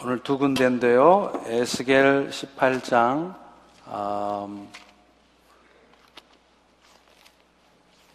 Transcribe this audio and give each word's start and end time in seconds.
오늘 0.00 0.20
두 0.20 0.38
군데인데요. 0.38 1.32
에스겔 1.46 2.30
18장 2.30 3.34
음, 3.88 4.68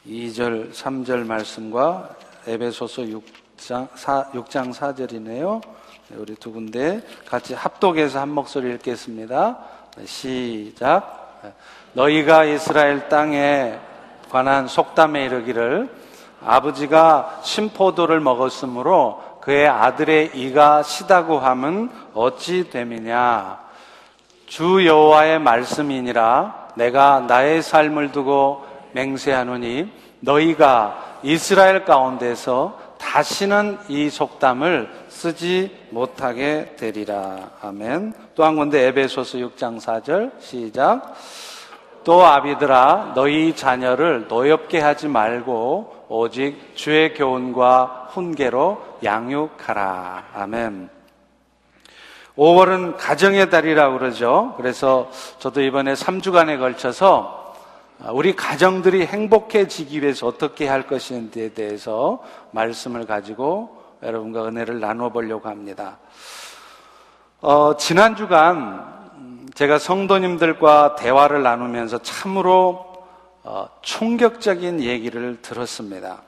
2절, 0.07 0.71
3절 0.71 1.25
말씀과 1.25 2.15
에베소서 2.47 3.01
6장, 3.01 3.89
4, 3.95 4.29
6장 4.31 4.73
4절이네요. 4.73 5.61
우리 6.11 6.35
두 6.35 6.53
군데 6.53 7.05
같이 7.25 7.53
합독해서 7.53 8.21
한 8.21 8.29
목소리 8.29 8.73
읽겠습니다. 8.75 9.57
네, 9.97 10.05
시작. 10.05 11.41
너희가 11.91 12.45
이스라엘 12.45 13.09
땅에 13.09 13.77
관한 14.29 14.69
속담에 14.69 15.25
이르기를 15.25 15.89
아버지가 16.45 17.41
심포도를 17.43 18.21
먹었으므로 18.21 19.32
그의 19.43 19.67
아들의 19.67 20.31
이가 20.35 20.83
시다고 20.83 21.39
함은 21.39 21.89
어찌 22.13 22.69
됨이냐? 22.69 23.59
주 24.45 24.85
여호와의 24.85 25.39
말씀이니라 25.39 26.69
내가 26.75 27.19
나의 27.27 27.61
삶을 27.61 28.13
두고 28.13 28.65
맹세하노니 28.93 29.91
너희가 30.21 31.19
이스라엘 31.23 31.83
가운데서 31.83 32.79
다시는 32.97 33.79
이 33.89 34.09
속담을 34.09 34.89
쓰지 35.09 35.75
못하게 35.89 36.75
되리라. 36.77 37.49
아멘. 37.61 38.13
또 38.35 38.45
한 38.45 38.55
군데 38.55 38.87
에베소서 38.87 39.39
6장 39.39 39.79
4절 39.81 40.31
시작. 40.39 41.13
또 42.05 42.25
아비들아 42.25 43.11
너희 43.13 43.55
자녀를 43.55 44.27
노엽게 44.29 44.79
하지 44.79 45.07
말고 45.09 46.02
오직 46.15 46.75
주의 46.75 47.11
교훈과 47.15 48.09
훈계로 48.11 48.99
양육하라. 49.03 50.25
아멘. 50.35 50.87
5월은 52.37 52.97
가정의 52.99 53.49
달이라고 53.49 53.97
그러죠. 53.97 54.53
그래서 54.57 55.09
저도 55.39 55.61
이번에 55.61 55.95
3주간에 55.95 56.59
걸쳐서 56.59 57.55
우리 58.11 58.35
가정들이 58.35 59.07
행복해지기 59.07 60.03
위해서 60.03 60.27
어떻게 60.27 60.67
할 60.67 60.85
것인지에 60.85 61.53
대해서 61.53 62.21
말씀을 62.51 63.07
가지고 63.07 63.81
여러분과 64.03 64.45
은혜를 64.45 64.79
나눠보려고 64.79 65.49
합니다. 65.49 65.97
어, 67.41 67.75
지난 67.75 68.15
주간 68.15 68.85
제가 69.55 69.79
성도님들과 69.79 70.93
대화를 70.93 71.41
나누면서 71.41 72.03
참으로 72.03 72.92
어, 73.43 73.67
충격적인 73.81 74.81
얘기를 74.81 75.41
들었습니다. 75.41 76.21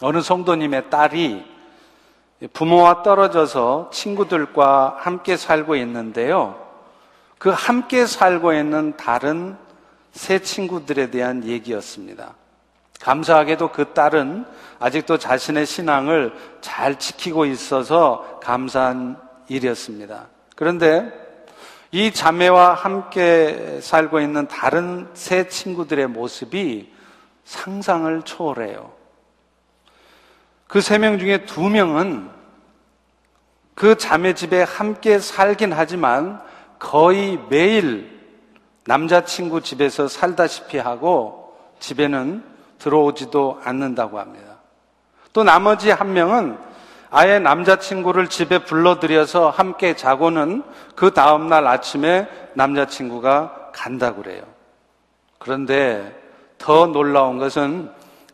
어느 0.00 0.22
성도님의 0.22 0.88
딸이 0.90 1.44
부모와 2.52 3.02
떨어져서 3.02 3.90
친구들과 3.92 4.96
함께 4.98 5.36
살고 5.36 5.76
있는데요. 5.76 6.58
그 7.38 7.50
함께 7.50 8.06
살고 8.06 8.54
있는 8.54 8.96
다른 8.96 9.56
새 10.12 10.38
친구들에 10.40 11.10
대한 11.10 11.44
얘기였습니다. 11.44 12.34
감사하게도 13.00 13.72
그 13.72 13.92
딸은 13.92 14.44
아직도 14.78 15.18
자신의 15.18 15.66
신앙을 15.66 16.32
잘 16.60 16.98
지키고 16.98 17.46
있어서 17.46 18.40
감사한 18.42 19.18
일이었습니다. 19.48 20.26
그런데 20.56 21.21
이 21.94 22.10
자매와 22.10 22.72
함께 22.72 23.78
살고 23.82 24.20
있는 24.20 24.48
다른 24.48 25.08
새 25.12 25.48
친구들의 25.48 26.06
모습이 26.06 26.90
상상을 27.44 28.22
초월해요. 28.22 28.90
그 30.68 30.78
세 30.78 30.96
명 30.96 31.18
중에 31.18 31.44
두 31.44 31.68
명은 31.68 32.30
그 33.74 33.96
자매 33.98 34.32
집에 34.32 34.62
함께 34.62 35.18
살긴 35.18 35.74
하지만 35.74 36.40
거의 36.78 37.38
매일 37.50 38.10
남자친구 38.86 39.60
집에서 39.60 40.08
살다시피 40.08 40.78
하고 40.78 41.54
집에는 41.78 42.42
들어오지도 42.78 43.60
않는다고 43.62 44.18
합니다. 44.18 44.56
또 45.34 45.44
나머지 45.44 45.90
한 45.90 46.14
명은 46.14 46.56
아예 47.14 47.38
남자친구를 47.38 48.28
집에 48.28 48.64
불러들여서 48.64 49.50
함께 49.50 49.94
자고는 49.94 50.62
그 50.96 51.12
다음날 51.12 51.66
아침에 51.66 52.26
남자친구가 52.54 53.70
간다고 53.74 54.22
그래요. 54.22 54.42
그런데 55.38 56.18
더 56.56 56.86
놀라운 56.86 57.36
것은 57.38 57.90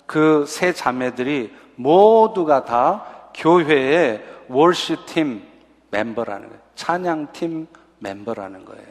그 0.06 0.44
세 0.46 0.72
자매들이 0.72 1.52
모두가 1.74 2.64
다 2.64 3.04
교회의 3.34 4.24
월시팀 4.48 5.42
멤버라는 5.90 6.48
거예요. 6.48 6.62
찬양팀 6.76 7.66
멤버라는 7.98 8.64
거예요. 8.64 8.86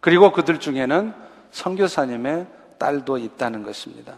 그리고 0.00 0.32
그들 0.32 0.58
중에는 0.58 1.12
선교사님의 1.50 2.46
딸도 2.78 3.18
있다는 3.18 3.62
것입니다. 3.62 4.14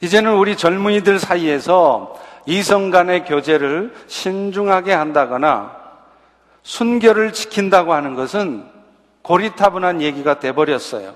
이제는 0.00 0.34
우리 0.36 0.56
젊은이들 0.56 1.18
사이에서 1.18 2.18
이성 2.46 2.90
간의 2.90 3.24
교제를 3.24 3.92
신중하게 4.06 4.92
한다거나 4.92 5.76
순결을 6.62 7.32
지킨다고 7.32 7.94
하는 7.94 8.14
것은 8.14 8.64
고리타분한 9.22 10.02
얘기가 10.02 10.40
돼버렸어요. 10.40 11.14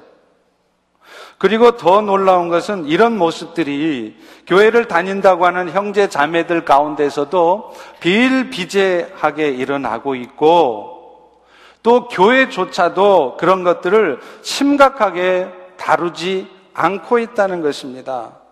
그리고 1.38 1.76
더 1.76 2.00
놀라운 2.00 2.48
것은 2.48 2.86
이런 2.86 3.18
모습들이 3.18 4.16
교회를 4.46 4.88
다닌다고 4.88 5.46
하는 5.46 5.70
형제 5.70 6.08
자매들 6.08 6.64
가운데서도 6.64 7.74
비일비재하게 8.00 9.50
일어나고 9.50 10.14
있고 10.14 11.42
또 11.82 12.08
교회조차도 12.08 13.36
그런 13.38 13.62
것들을 13.62 14.20
심각하게 14.42 15.48
다루지 15.76 16.48
않고 16.72 17.18
있다는 17.18 17.60
것입니다. 17.60 18.43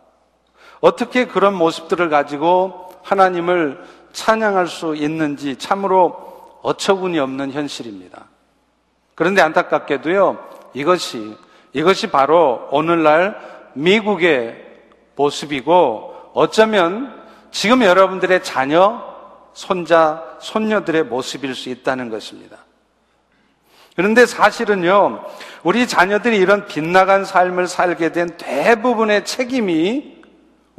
어떻게 0.82 1.26
그런 1.26 1.54
모습들을 1.54 2.10
가지고 2.10 2.90
하나님을 3.02 3.82
찬양할 4.12 4.66
수 4.66 4.96
있는지 4.96 5.56
참으로 5.56 6.58
어처구니 6.62 7.20
없는 7.20 7.52
현실입니다. 7.52 8.24
그런데 9.14 9.42
안타깝게도요, 9.42 10.38
이것이, 10.74 11.36
이것이 11.72 12.08
바로 12.08 12.68
오늘날 12.72 13.38
미국의 13.74 14.60
모습이고 15.14 16.30
어쩌면 16.34 17.22
지금 17.52 17.82
여러분들의 17.82 18.42
자녀, 18.42 19.04
손자, 19.52 20.24
손녀들의 20.40 21.04
모습일 21.04 21.54
수 21.54 21.68
있다는 21.68 22.10
것입니다. 22.10 22.56
그런데 23.94 24.26
사실은요, 24.26 25.22
우리 25.62 25.86
자녀들이 25.86 26.38
이런 26.38 26.66
빗나간 26.66 27.24
삶을 27.24 27.68
살게 27.68 28.10
된 28.10 28.36
대부분의 28.36 29.24
책임이 29.24 30.21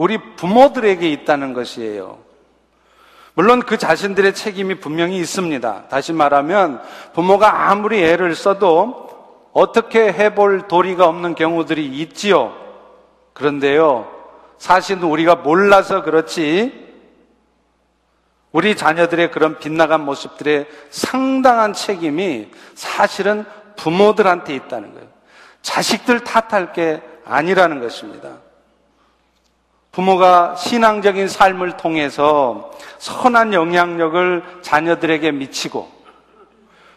우리 0.04 0.18
부모들에게 0.36 1.10
있다는 1.10 1.54
것이에요. 1.54 2.20
물론 3.36 3.62
그 3.62 3.78
자신들의 3.78 4.36
책임이 4.36 4.82
분명히 4.82 5.18
있습니다. 5.18 5.88
다시 5.88 6.12
말하면 6.12 6.82
부모가 7.14 7.70
아무리 7.70 8.04
애를 8.04 8.36
써도 8.36 9.48
어떻게 9.54 10.12
해볼 10.12 10.68
도리가 10.68 11.08
없는 11.08 11.36
경우들이 11.36 11.86
있지요. 11.86 12.54
그런데요, 13.32 14.12
사실은 14.58 15.04
우리가 15.04 15.36
몰라서 15.36 16.04
그렇지 16.04 16.84
우리 18.52 18.76
자녀들의 18.76 19.32
그런 19.32 19.58
빗나간 19.58 20.02
모습들의 20.02 20.68
상당한 20.90 21.72
책임이 21.72 22.50
사실은 22.76 23.46
부모들한테 23.78 24.54
있다는 24.54 24.96
거예요. 24.96 25.08
자식들 25.62 26.26
탓할 26.26 26.74
게 26.74 27.02
아니라는 27.24 27.80
것입니다. 27.80 28.43
부모가 29.94 30.56
신앙적인 30.56 31.28
삶을 31.28 31.78
통해서 31.78 32.72
선한 32.98 33.54
영향력을 33.54 34.44
자녀들에게 34.64 35.32
미치고 35.32 35.90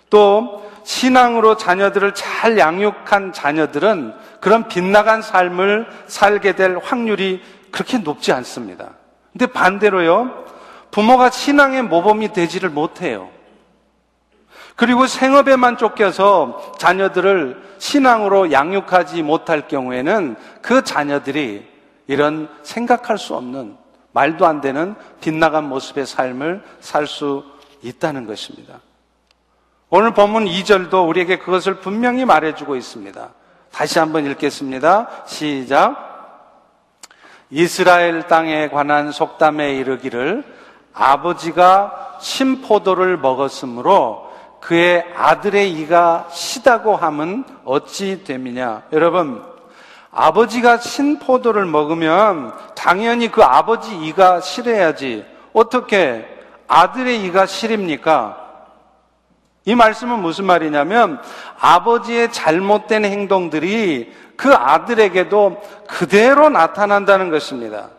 또 0.08 0.66
신앙으로 0.82 1.58
자녀들을 1.58 2.14
잘 2.14 2.56
양육한 2.56 3.34
자녀들은 3.34 4.14
그런 4.40 4.66
빗나간 4.68 5.20
삶을 5.20 5.86
살게 6.06 6.56
될 6.56 6.78
확률이 6.82 7.42
그렇게 7.70 7.98
높지 7.98 8.32
않습니다. 8.32 8.92
근데 9.32 9.46
반대로요, 9.46 10.46
부모가 10.90 11.28
신앙의 11.28 11.82
모범이 11.82 12.32
되지를 12.32 12.70
못해요. 12.70 13.28
그리고 14.74 15.06
생업에만 15.06 15.76
쫓겨서 15.76 16.72
자녀들을 16.78 17.62
신앙으로 17.76 18.52
양육하지 18.52 19.22
못할 19.22 19.68
경우에는 19.68 20.36
그 20.62 20.82
자녀들이 20.82 21.75
이런 22.06 22.48
생각할 22.62 23.18
수 23.18 23.34
없는 23.34 23.76
말도 24.12 24.46
안 24.46 24.60
되는 24.60 24.94
빗나간 25.20 25.68
모습의 25.68 26.06
삶을 26.06 26.62
살 26.80 27.06
수 27.06 27.44
있다는 27.82 28.26
것입니다. 28.26 28.80
오늘 29.90 30.14
본문 30.14 30.46
2절도 30.46 31.08
우리에게 31.08 31.38
그것을 31.38 31.76
분명히 31.76 32.24
말해주고 32.24 32.76
있습니다. 32.76 33.28
다시 33.70 33.98
한번 33.98 34.26
읽겠습니다. 34.26 35.08
시작. 35.26 36.16
이스라엘 37.50 38.26
땅에 38.26 38.68
관한 38.68 39.12
속담에 39.12 39.74
이르기를 39.74 40.42
아버지가 40.92 42.16
신포도를 42.20 43.18
먹었으므로 43.18 44.32
그의 44.60 45.04
아들의 45.14 45.70
이가 45.72 46.28
시다고 46.32 46.96
함은 46.96 47.44
어찌 47.64 48.24
됨이냐. 48.24 48.84
여러분, 48.92 49.44
아버지가 50.16 50.78
신포도를 50.78 51.66
먹으면 51.66 52.54
당연히 52.74 53.30
그 53.30 53.42
아버지 53.42 53.94
이가 53.94 54.40
실해야지. 54.40 55.26
어떻게 55.52 56.26
아들의 56.66 57.22
이가 57.24 57.44
실입니까? 57.44 58.44
이 59.66 59.74
말씀은 59.74 60.20
무슨 60.20 60.46
말이냐면 60.46 61.20
아버지의 61.60 62.32
잘못된 62.32 63.04
행동들이 63.04 64.14
그 64.36 64.54
아들에게도 64.54 65.62
그대로 65.86 66.48
나타난다는 66.48 67.30
것입니다. 67.30 67.90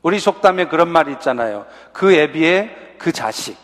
우리 0.00 0.18
속담에 0.18 0.68
그런 0.68 0.88
말이 0.88 1.12
있잖아요. 1.12 1.66
그 1.92 2.14
애비의 2.14 2.96
그 2.98 3.12
자식. 3.12 3.58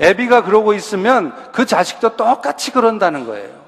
애비가 0.00 0.42
그러고 0.42 0.74
있으면 0.74 1.32
그 1.52 1.64
자식도 1.64 2.16
똑같이 2.16 2.72
그런다는 2.72 3.24
거예요. 3.24 3.61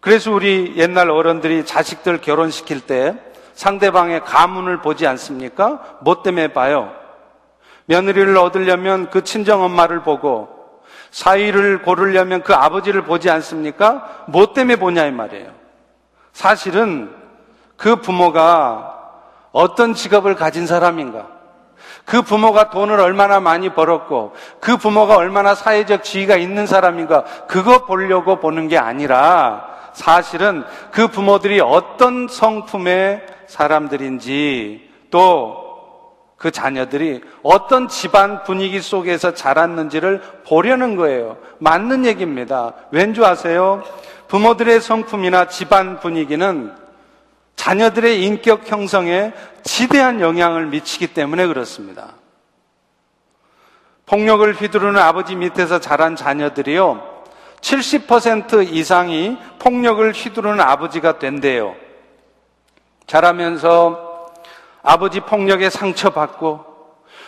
그래서 0.00 0.32
우리 0.32 0.74
옛날 0.76 1.10
어른들이 1.10 1.66
자식들 1.66 2.20
결혼시킬 2.20 2.80
때 2.80 3.14
상대방의 3.54 4.24
가문을 4.24 4.80
보지 4.80 5.06
않습니까? 5.06 5.98
뭐 6.00 6.22
때문에 6.22 6.48
봐요? 6.48 6.92
며느리를 7.84 8.36
얻으려면 8.36 9.10
그 9.10 9.22
친정 9.24 9.62
엄마를 9.62 10.02
보고 10.02 10.48
사위를 11.10 11.82
고르려면 11.82 12.42
그 12.42 12.54
아버지를 12.54 13.02
보지 13.02 13.28
않습니까? 13.30 14.24
뭐 14.28 14.52
때문에 14.54 14.76
보냐 14.76 15.04
이 15.06 15.10
말이에요. 15.10 15.50
사실은 16.32 17.14
그 17.76 17.96
부모가 17.96 18.96
어떤 19.52 19.92
직업을 19.94 20.36
가진 20.36 20.66
사람인가? 20.66 21.26
그 22.04 22.22
부모가 22.22 22.70
돈을 22.70 23.00
얼마나 23.00 23.40
많이 23.40 23.70
벌었고 23.70 24.34
그 24.60 24.76
부모가 24.76 25.16
얼마나 25.16 25.54
사회적 25.54 26.04
지위가 26.04 26.36
있는 26.36 26.66
사람인가 26.66 27.24
그거 27.46 27.84
보려고 27.84 28.40
보는 28.40 28.68
게 28.68 28.78
아니라 28.78 29.69
사실은 29.92 30.64
그 30.90 31.08
부모들이 31.08 31.60
어떤 31.60 32.28
성품의 32.28 33.26
사람들인지 33.46 34.90
또 35.10 35.70
그 36.40 36.50
자녀들이 36.50 37.20
어떤 37.42 37.86
집안 37.86 38.44
분위기 38.44 38.80
속에서 38.80 39.34
자랐는지를 39.34 40.22
보려는 40.46 40.96
거예요. 40.96 41.36
맞는 41.58 42.06
얘기입니다. 42.06 42.72
왠지 42.90 43.22
아세요? 43.22 43.82
부모들의 44.28 44.80
성품이나 44.80 45.48
집안 45.48 46.00
분위기는 46.00 46.72
자녀들의 47.56 48.24
인격 48.24 48.72
형성에 48.72 49.34
지대한 49.64 50.22
영향을 50.22 50.64
미치기 50.68 51.08
때문에 51.08 51.46
그렇습니다. 51.46 52.14
폭력을 54.06 54.50
휘두르는 54.54 54.98
아버지 54.98 55.36
밑에서 55.36 55.78
자란 55.78 56.16
자녀들이요. 56.16 57.19
70% 57.60 58.72
이상이 58.72 59.36
폭력을 59.58 60.12
휘두르는 60.12 60.60
아버지가 60.60 61.18
된대요. 61.18 61.74
자라면서 63.06 64.30
아버지 64.82 65.20
폭력에 65.20 65.68
상처받고 65.68 66.64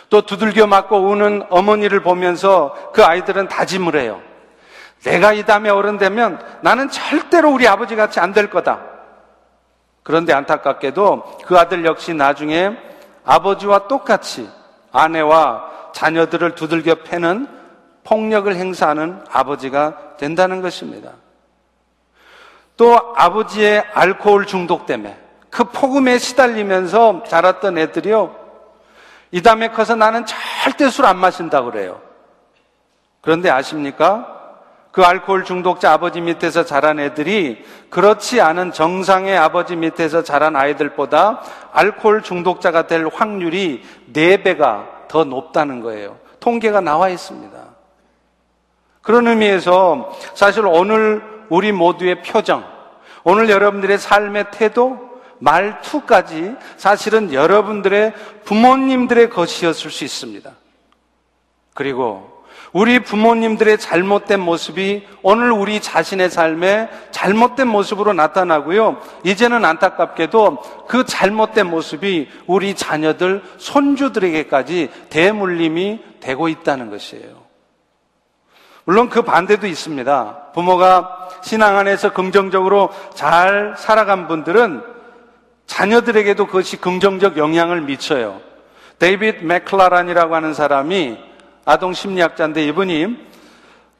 또 0.09 0.21
두들겨 0.21 0.67
맞고 0.67 0.97
우는 0.97 1.45
어머니를 1.49 2.01
보면서 2.01 2.91
그 2.93 3.03
아이들은 3.03 3.47
다짐을 3.47 3.95
해요. 3.95 4.21
내가 5.03 5.33
이 5.33 5.45
다음에 5.45 5.69
어른 5.69 5.97
되면 5.97 6.39
나는 6.61 6.89
절대로 6.89 7.51
우리 7.51 7.67
아버지 7.67 7.95
같이 7.95 8.19
안 8.19 8.33
될 8.33 8.49
거다. 8.49 8.81
그런데 10.03 10.33
안타깝게도 10.33 11.39
그 11.45 11.57
아들 11.57 11.85
역시 11.85 12.13
나중에 12.13 12.77
아버지와 13.25 13.87
똑같이 13.87 14.49
아내와 14.91 15.91
자녀들을 15.93 16.55
두들겨 16.55 16.95
패는 16.95 17.47
폭력을 18.03 18.53
행사하는 18.55 19.23
아버지가 19.31 20.15
된다는 20.17 20.61
것입니다. 20.61 21.11
또 22.75 23.13
아버지의 23.15 23.83
알코올 23.93 24.45
중독 24.45 24.85
때문에 24.85 25.17
그 25.49 25.65
폭음에 25.65 26.17
시달리면서 26.17 27.23
자랐던 27.27 27.77
애들이요. 27.77 28.35
이 29.31 29.41
다음에 29.41 29.69
커서 29.69 29.95
나는 29.95 30.25
절대 30.25 30.89
술 30.89 31.05
안 31.05 31.17
마신다 31.17 31.61
그래요. 31.61 32.01
그런데 33.21 33.49
아십니까? 33.49 34.41
그 34.91 35.01
알코올 35.03 35.43
중독자 35.43 35.91
아버지 35.93 36.21
밑에서 36.21 36.65
자란 36.65 36.99
애들이 36.99 37.65
그렇지 37.89 38.41
않은 38.41 38.73
정상의 38.73 39.35
아버지 39.35 39.75
밑에서 39.75 40.23
자란 40.23 40.55
아이들보다 40.55 41.41
알코올 41.71 42.21
중독자가 42.21 42.85
될 42.85 43.07
확률이 43.11 43.83
4배가 44.13 45.07
더 45.07 45.23
높다는 45.23 45.81
거예요. 45.81 46.17
통계가 46.39 46.81
나와 46.81 47.09
있습니다. 47.09 47.72
그런 49.03 49.27
의미에서 49.27 50.17
사실 50.33 50.65
오늘 50.65 51.21
우리 51.49 51.71
모두의 51.71 52.23
표정, 52.23 52.63
오늘 53.23 53.49
여러분들의 53.49 53.99
삶의 53.99 54.45
태도, 54.51 54.97
말투까지 55.39 56.55
사실은 56.77 57.33
여러분들의 57.33 58.13
부모님들의 58.45 59.29
것이었을 59.29 59.91
수 59.91 60.03
있습니다. 60.05 60.51
그리고 61.73 62.31
우리 62.71 63.03
부모님들의 63.03 63.77
잘못된 63.77 64.39
모습이 64.39 65.05
오늘 65.21 65.51
우리 65.51 65.81
자신의 65.81 66.29
삶에 66.29 66.89
잘못된 67.11 67.67
모습으로 67.67 68.13
나타나고요. 68.13 69.01
이제는 69.25 69.65
안타깝게도 69.65 70.85
그 70.87 71.05
잘못된 71.05 71.67
모습이 71.67 72.29
우리 72.47 72.73
자녀들, 72.73 73.43
손주들에게까지 73.57 74.89
대물림이 75.09 76.03
되고 76.19 76.47
있다는 76.47 76.89
것이에요. 76.89 77.42
물론 78.85 79.09
그 79.09 79.21
반대도 79.21 79.67
있습니다. 79.67 80.51
부모가 80.53 81.29
신앙 81.41 81.77
안에서 81.77 82.11
긍정적으로 82.11 82.89
잘 83.13 83.75
살아간 83.77 84.27
분들은 84.27 84.83
자녀들에게도 85.67 86.47
그것이 86.47 86.77
긍정적 86.77 87.37
영향을 87.37 87.81
미쳐요. 87.81 88.41
데이빗 88.99 89.43
맥클라란이라고 89.43 90.35
하는 90.35 90.53
사람이 90.53 91.17
아동 91.65 91.93
심리학자인데 91.93 92.65
이분이 92.65 93.33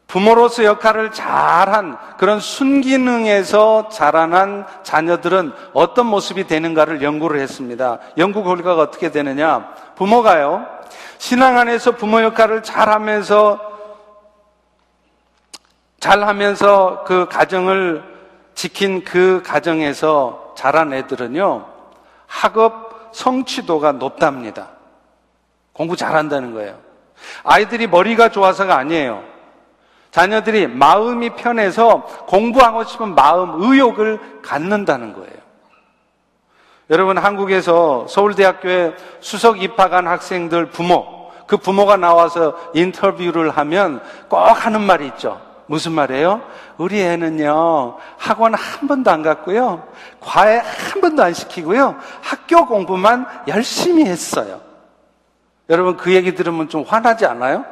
부모로서 0.07 0.63
역할을 0.65 1.11
잘한 1.11 1.97
그런 2.17 2.39
순기능에서 2.39 3.89
자라난 3.89 4.65
자녀들은 4.83 5.53
어떤 5.73 6.05
모습이 6.05 6.45
되는가를 6.45 7.01
연구를 7.01 7.39
했습니다. 7.39 7.99
연구 8.17 8.43
결과가 8.43 8.81
어떻게 8.81 9.09
되느냐? 9.09 9.69
부모가요, 9.95 10.67
신앙 11.17 11.57
안에서 11.57 11.93
부모 11.93 12.21
역할을 12.21 12.61
잘하면서 12.61 13.72
잘 16.03 16.27
하면서 16.27 17.05
그 17.05 17.27
가정을 17.29 18.03
지킨 18.55 19.05
그 19.05 19.41
가정에서 19.41 20.51
자란 20.53 20.91
애들은요, 20.91 21.65
학업 22.27 23.11
성취도가 23.13 23.93
높답니다. 23.93 24.67
공부 25.71 25.95
잘한다는 25.95 26.53
거예요. 26.53 26.77
아이들이 27.45 27.87
머리가 27.87 28.27
좋아서가 28.27 28.75
아니에요. 28.75 29.23
자녀들이 30.11 30.67
마음이 30.67 31.35
편해서 31.35 32.01
공부하고 32.27 32.83
싶은 32.83 33.15
마음, 33.15 33.63
의욕을 33.63 34.41
갖는다는 34.41 35.13
거예요. 35.13 35.37
여러분, 36.89 37.17
한국에서 37.17 38.07
서울대학교에 38.09 38.93
수석 39.21 39.63
입학한 39.63 40.05
학생들 40.09 40.65
부모, 40.65 41.31
그 41.47 41.55
부모가 41.55 41.95
나와서 41.95 42.59
인터뷰를 42.73 43.51
하면 43.51 44.03
꼭 44.27 44.39
하는 44.65 44.81
말이 44.81 45.07
있죠. 45.07 45.52
무슨 45.73 45.93
말이에요? 45.93 46.43
우리 46.77 47.01
애는요, 47.01 47.97
학원 48.19 48.53
한 48.53 48.87
번도 48.87 49.09
안 49.09 49.23
갔고요, 49.23 49.87
과외 50.19 50.57
한 50.57 51.01
번도 51.01 51.23
안 51.23 51.33
시키고요, 51.33 51.97
학교 52.21 52.67
공부만 52.67 53.25
열심히 53.47 54.05
했어요. 54.05 54.61
여러분, 55.69 55.97
그 55.97 56.13
얘기 56.13 56.35
들으면 56.35 56.69
좀 56.69 56.83
화나지 56.87 57.25
않아요? 57.25 57.65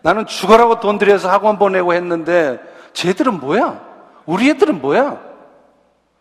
나는 0.00 0.24
죽어라고 0.24 0.80
돈 0.80 0.96
들여서 0.96 1.28
학원 1.28 1.58
보내고 1.58 1.92
했는데, 1.92 2.60
쟤들은 2.94 3.40
뭐야? 3.40 3.78
우리 4.24 4.48
애들은 4.48 4.80
뭐야? 4.80 5.20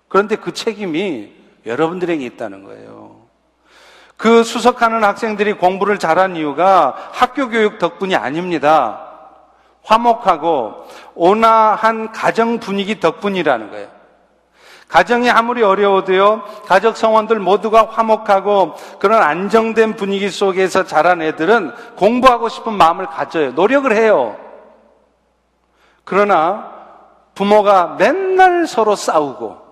그런데 0.09 0.35
그 0.35 0.53
책임이 0.53 1.31
여러분들에게 1.65 2.25
있다는 2.25 2.65
거예요. 2.65 3.21
그 4.17 4.43
수석하는 4.43 5.05
학생들이 5.05 5.53
공부를 5.53 5.99
잘한 5.99 6.35
이유가 6.35 6.97
학교 7.13 7.47
교육 7.47 7.79
덕분이 7.79 8.13
아닙니다. 8.13 9.06
화목하고 9.87 10.85
온화한 11.15 12.11
가정 12.11 12.59
분위기 12.59 12.99
덕분이라는 12.99 13.71
거예요. 13.71 13.87
가정이 14.89 15.29
아무리 15.29 15.63
어려워도요, 15.63 16.43
가족 16.65 16.95
성원들 16.95 17.39
모두가 17.39 17.87
화목하고 17.87 18.75
그런 18.99 19.21
안정된 19.21 19.95
분위기 19.95 20.29
속에서 20.29 20.85
자란 20.85 21.21
애들은 21.21 21.73
공부하고 21.95 22.47
싶은 22.47 22.73
마음을 22.73 23.07
가져요. 23.07 23.51
노력을 23.51 23.91
해요. 23.93 24.37
그러나 26.05 26.71
부모가 27.35 27.95
맨날 27.97 28.65
서로 28.65 28.95
싸우고 28.95 29.67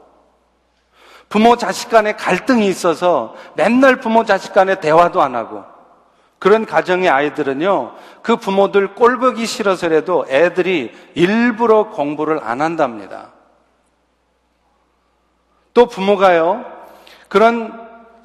부모 1.30 1.56
자식 1.56 1.90
간에 1.90 2.14
갈등이 2.14 2.68
있어서 2.68 3.36
맨날 3.56 4.00
부모 4.00 4.26
자식 4.26 4.54
간에 4.54 4.80
대화도 4.80 5.22
안 5.22 5.36
하고 5.36 5.75
그런 6.46 6.68
가정의 6.68 7.10
아이들은요, 7.10 7.94
그 8.22 8.36
부모들 8.36 8.94
꼴보기 8.94 9.48
싫어서라도 9.48 10.28
애들이 10.30 10.94
일부러 11.16 11.90
공부를 11.90 12.40
안 12.44 12.62
한답니다. 12.62 13.30
또 15.74 15.88
부모가요, 15.88 16.64
그런 17.30 17.74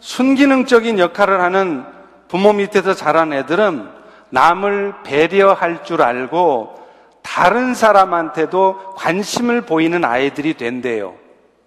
순기능적인 0.01 0.99
역할을 0.99 1.41
하는 1.41 1.87
부모 2.29 2.53
밑에서 2.53 2.93
자란 2.93 3.33
애들은 3.33 3.89
남을 4.29 4.97
배려할 5.03 5.83
줄 5.85 6.03
알고 6.03 6.75
다른 7.23 7.73
사람한테도 7.73 8.97
관심을 8.97 9.63
보이는 9.63 10.05
아이들이 10.05 10.59
된대요. 10.59 11.15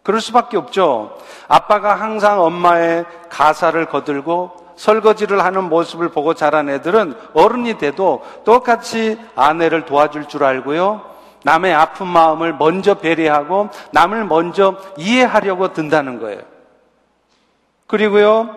그럴 0.03 0.21
수밖에 0.21 0.57
없죠. 0.57 1.17
아빠가 1.47 1.95
항상 1.95 2.43
엄마의 2.43 3.05
가사를 3.29 3.83
거들고 3.87 4.62
설거지를 4.75 5.43
하는 5.43 5.65
모습을 5.65 6.09
보고 6.09 6.33
자란 6.33 6.69
애들은 6.69 7.15
어른이 7.33 7.77
돼도 7.77 8.23
똑같이 8.43 9.19
아내를 9.35 9.85
도와줄 9.85 10.27
줄 10.27 10.43
알고요. 10.43 11.13
남의 11.43 11.73
아픈 11.73 12.07
마음을 12.07 12.53
먼저 12.53 12.95
배려하고 12.95 13.69
남을 13.91 14.25
먼저 14.25 14.77
이해하려고 14.97 15.73
든다는 15.73 16.19
거예요. 16.19 16.41
그리고요, 17.87 18.55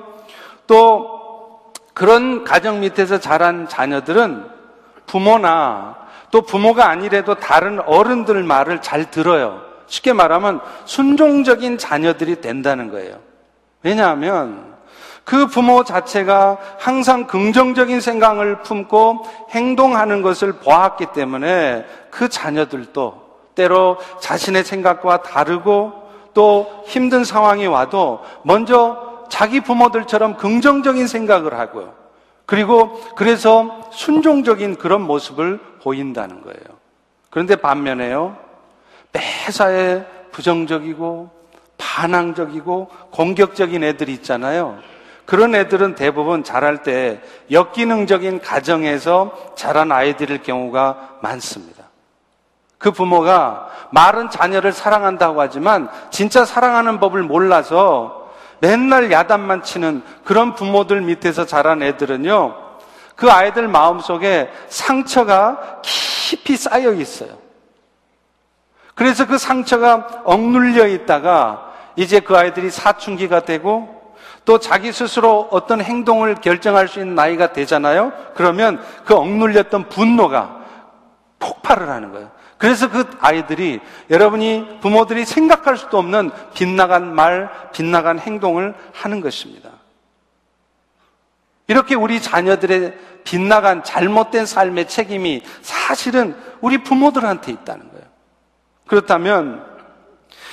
또 0.67 1.73
그런 1.93 2.45
가정 2.45 2.81
밑에서 2.81 3.19
자란 3.19 3.69
자녀들은 3.69 4.49
부모나 5.07 5.97
또 6.31 6.43
부모가 6.43 6.89
아니래도 6.89 7.35
다른 7.37 7.81
어른들 7.81 8.43
말을 8.43 8.83
잘 8.83 9.11
들어요. 9.11 9.63
쉽게 9.87 10.13
말하면 10.13 10.61
순종적인 10.85 11.79
자녀들이 11.79 12.41
된다는 12.41 12.91
거예요. 12.91 13.19
왜냐하면 13.83 14.75
그 15.26 15.49
부모 15.49 15.83
자체가 15.83 16.56
항상 16.78 17.26
긍정적인 17.26 18.00
생각을 18.00 18.62
품고 18.62 19.26
행동하는 19.50 20.23
것을 20.23 20.52
보았기 20.52 21.06
때문에 21.14 21.85
그 22.11 22.28
자녀들도 22.28 23.26
때로 23.56 23.99
자신의 24.21 24.62
생각과 24.62 25.23
다르고 25.23 25.92
또 26.33 26.85
힘든 26.87 27.25
상황이 27.25 27.66
와도 27.66 28.21
먼저 28.45 29.25
자기 29.28 29.61
부모들처럼 29.61 30.37
긍정적인 30.37 31.09
생각을 31.09 31.59
하고요. 31.59 31.92
그리고 32.45 33.00
그래서 33.16 33.80
순종적인 33.90 34.76
그런 34.76 35.02
모습을 35.02 35.59
보인다는 35.83 36.42
거예요. 36.42 36.78
그런데 37.30 37.56
반면에요. 37.56 38.37
매사에 39.11 40.04
부정적이고 40.30 41.30
반항적이고 41.78 42.88
공격적인 43.11 43.83
애들이 43.83 44.12
있잖아요. 44.12 44.78
그런 45.26 45.54
애들은 45.54 45.97
대부분 45.97 46.45
자랄 46.45 46.83
때 46.83 47.21
역기능적인 47.50 48.40
가정에서 48.40 49.52
자란 49.56 49.92
아이들일 49.92 50.42
경우가 50.42 51.18
많습니다. 51.21 51.85
그 52.78 52.92
부모가 52.92 53.68
말은 53.90 54.30
자녀를 54.30 54.73
사랑한다고 54.73 55.40
하지만 55.40 55.88
진짜 56.11 56.45
사랑하는 56.45 57.00
법을 57.00 57.23
몰라서 57.23 58.30
맨날 58.61 59.11
야단만 59.11 59.62
치는 59.62 60.02
그런 60.25 60.54
부모들 60.54 61.02
밑에서 61.02 61.45
자란 61.45 61.83
애들은요, 61.83 62.54
그 63.16 63.30
아이들 63.30 63.66
마음속에 63.66 64.50
상처가 64.68 65.80
깊이 65.83 66.56
쌓여 66.56 66.92
있어요. 66.92 67.30
그래서 68.95 69.26
그 69.26 69.38
상처가 69.38 70.23
억눌려 70.25 70.87
있다가 70.87 71.73
이제 71.97 72.21
그 72.21 72.37
아이들이 72.37 72.71
사춘기가 72.71 73.40
되고 73.40 73.96
또 74.45 74.59
자기 74.59 74.93
스스로 74.93 75.49
어떤 75.51 75.81
행동을 75.81 76.37
결정할 76.37 76.89
수 76.89 77.01
있는 77.01 77.15
나이가 77.15 77.53
되잖아요. 77.53 78.13
그러면 78.35 78.83
그 79.05 79.15
억눌렸던 79.15 79.89
분노가 79.89 80.65
폭발을 81.39 81.89
하는 81.89 82.13
거예요. 82.13 82.31
그래서 82.59 82.91
그 82.91 83.05
아이들이 83.21 83.81
여러분이 84.09 84.79
부모들이 84.81 85.25
생각할 85.25 85.77
수도 85.77 85.99
없는 85.99 86.31
빗나간 86.55 87.15
말, 87.15 87.51
빗나간 87.73 88.19
행동을 88.19 88.75
하는 88.93 89.21
것입니다. 89.21 89.71
이렇게 91.69 91.95
우리 91.95 92.23
자녀들의 92.23 92.97
빗나간 93.25 93.83
잘못된 93.83 94.47
삶의 94.47 94.89
책임이 94.89 95.43
사실은 95.61 96.37
우리 96.61 96.83
부모들한테 96.83 97.53
있다는 97.53 97.91
거예요. 97.91 98.07
그렇다면 98.87 99.66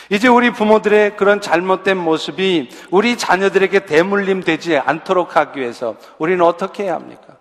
이제 0.09 0.27
우리 0.27 0.51
부모들의 0.51 1.17
그런 1.17 1.41
잘못된 1.41 1.97
모습이 1.97 2.69
우리 2.91 3.17
자녀들에게 3.17 3.85
대물림 3.85 4.43
되지 4.43 4.77
않도록 4.77 5.35
하기 5.35 5.59
위해서 5.59 5.95
우리는 6.17 6.43
어떻게 6.43 6.83
해야 6.83 6.95
합니까? 6.95 7.33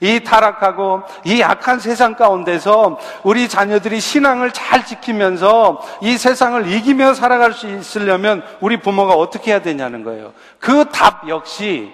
이 0.00 0.20
타락하고 0.24 1.02
이 1.24 1.40
약한 1.40 1.78
세상 1.78 2.14
가운데서 2.14 2.98
우리 3.22 3.48
자녀들이 3.48 4.00
신앙을 4.00 4.52
잘 4.52 4.84
지키면서 4.84 5.80
이 6.02 6.18
세상을 6.18 6.70
이기며 6.70 7.14
살아갈 7.14 7.52
수 7.52 7.68
있으려면 7.68 8.42
우리 8.60 8.78
부모가 8.80 9.14
어떻게 9.14 9.52
해야 9.52 9.62
되냐는 9.62 10.02
거예요. 10.04 10.32
그 10.58 10.84
답 10.92 11.28
역시 11.28 11.92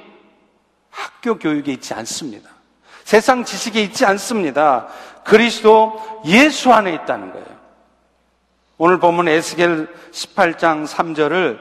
학교 0.91 1.39
교육에 1.39 1.73
있지 1.73 1.95
않습니다. 1.95 2.51
세상 3.05 3.45
지식에 3.45 3.83
있지 3.83 4.05
않습니다. 4.07 4.89
그리스도 5.25 6.23
예수 6.25 6.73
안에 6.73 6.95
있다는 6.95 7.33
거예요. 7.33 7.60
오늘 8.83 8.99
보면 8.99 9.29
에스겔 9.29 9.89
18장 10.11 10.87
3절을 10.87 11.59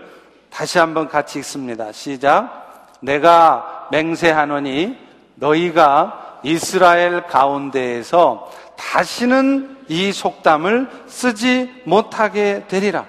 다시 0.50 0.80
한번 0.80 1.10
같이 1.10 1.40
읽습니다. 1.40 1.92
시작. 1.92 2.96
내가 3.02 3.90
맹세하노니 3.92 4.98
너희가 5.36 6.40
이스라엘 6.44 7.28
가운데에서 7.28 8.50
다시는 8.78 9.80
이 9.90 10.14
속담을 10.14 10.90
쓰지 11.08 11.82
못하게 11.84 12.64
되리라. 12.70 13.04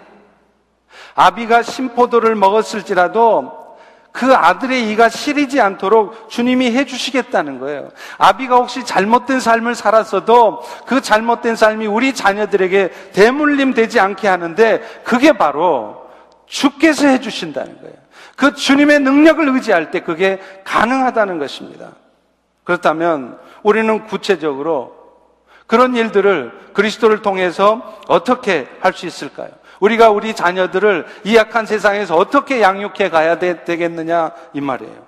아비가 1.14 1.62
심포도를 1.62 2.34
먹었을지라도 2.34 3.69
그 4.12 4.34
아들의 4.34 4.90
이가 4.90 5.08
시리지 5.08 5.60
않도록 5.60 6.28
주님이 6.28 6.72
해주시겠다는 6.72 7.60
거예요. 7.60 7.90
아비가 8.18 8.56
혹시 8.56 8.84
잘못된 8.84 9.40
삶을 9.40 9.74
살았어도 9.74 10.62
그 10.86 11.00
잘못된 11.00 11.56
삶이 11.56 11.86
우리 11.86 12.12
자녀들에게 12.12 13.12
대물림 13.12 13.74
되지 13.74 14.00
않게 14.00 14.26
하는데 14.26 14.80
그게 15.04 15.32
바로 15.32 16.08
주께서 16.46 17.06
해주신다는 17.06 17.80
거예요. 17.80 17.94
그 18.36 18.54
주님의 18.54 19.00
능력을 19.00 19.48
의지할 19.48 19.90
때 19.90 20.00
그게 20.00 20.40
가능하다는 20.64 21.38
것입니다. 21.38 21.92
그렇다면 22.64 23.38
우리는 23.62 24.06
구체적으로 24.06 24.98
그런 25.66 25.94
일들을 25.94 26.70
그리스도를 26.72 27.22
통해서 27.22 28.00
어떻게 28.08 28.66
할 28.80 28.92
수 28.92 29.06
있을까요? 29.06 29.50
우리가 29.80 30.10
우리 30.10 30.34
자녀들을 30.34 31.06
이 31.25 31.37
약한 31.37 31.66
세상에서 31.66 32.16
어떻게 32.16 32.60
양육해 32.60 33.10
가야 33.10 33.38
되, 33.38 33.64
겠느냐 33.64 34.30
이 34.52 34.60
말이에요. 34.60 35.06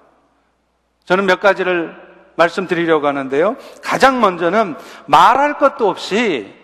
저는 1.05 1.27
몇 1.27 1.41
가지를 1.41 1.95
말씀드리려고 2.37 3.07
하는데요. 3.07 3.57
가장 3.83 4.21
먼저는 4.21 4.77
말할 5.07 5.59
것도 5.59 5.89
없이 5.89 6.55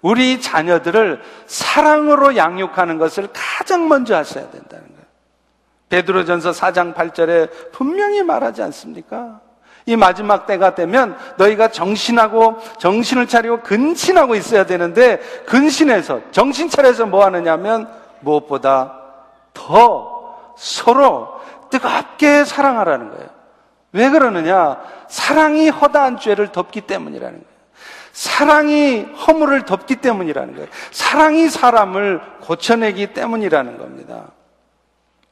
우리 0.00 0.40
자녀들을 0.40 1.22
사랑으로 1.46 2.36
양육하는 2.36 2.98
것을 2.98 3.28
가장 3.32 3.88
먼저 3.88 4.16
하셔야 4.16 4.50
된다는 4.50 4.86
거예요. 4.88 5.02
베드로전서 5.88 6.50
4장 6.50 6.94
8절에 6.94 7.70
분명히 7.70 8.22
말하지 8.22 8.62
않습니까? 8.62 9.40
이 9.86 9.96
마지막 9.96 10.46
때가 10.46 10.74
되면 10.74 11.16
너희가 11.36 11.68
정신하고 11.68 12.58
정신을 12.78 13.26
차리고 13.26 13.60
근신하고 13.62 14.34
있어야 14.34 14.64
되는데 14.64 15.18
근신해서 15.46 16.20
정신 16.30 16.68
차려서 16.68 17.06
뭐 17.06 17.24
하느냐면 17.24 17.88
무엇보다 18.20 18.98
더 19.52 20.36
서로 20.56 21.40
뜨겁게 21.70 22.44
사랑하라는 22.44 23.10
거예요. 23.10 23.28
왜 23.92 24.08
그러느냐? 24.10 24.80
사랑이 25.08 25.68
허다한 25.68 26.18
죄를 26.18 26.52
덮기 26.52 26.82
때문이라는 26.82 27.32
거예요. 27.32 27.52
사랑이 28.12 29.02
허물을 29.02 29.64
덮기 29.64 29.96
때문이라는 29.96 30.54
거예요. 30.54 30.68
사랑이 30.90 31.48
사람을 31.48 32.20
고쳐내기 32.42 33.14
때문이라는 33.14 33.78
겁니다. 33.78 34.28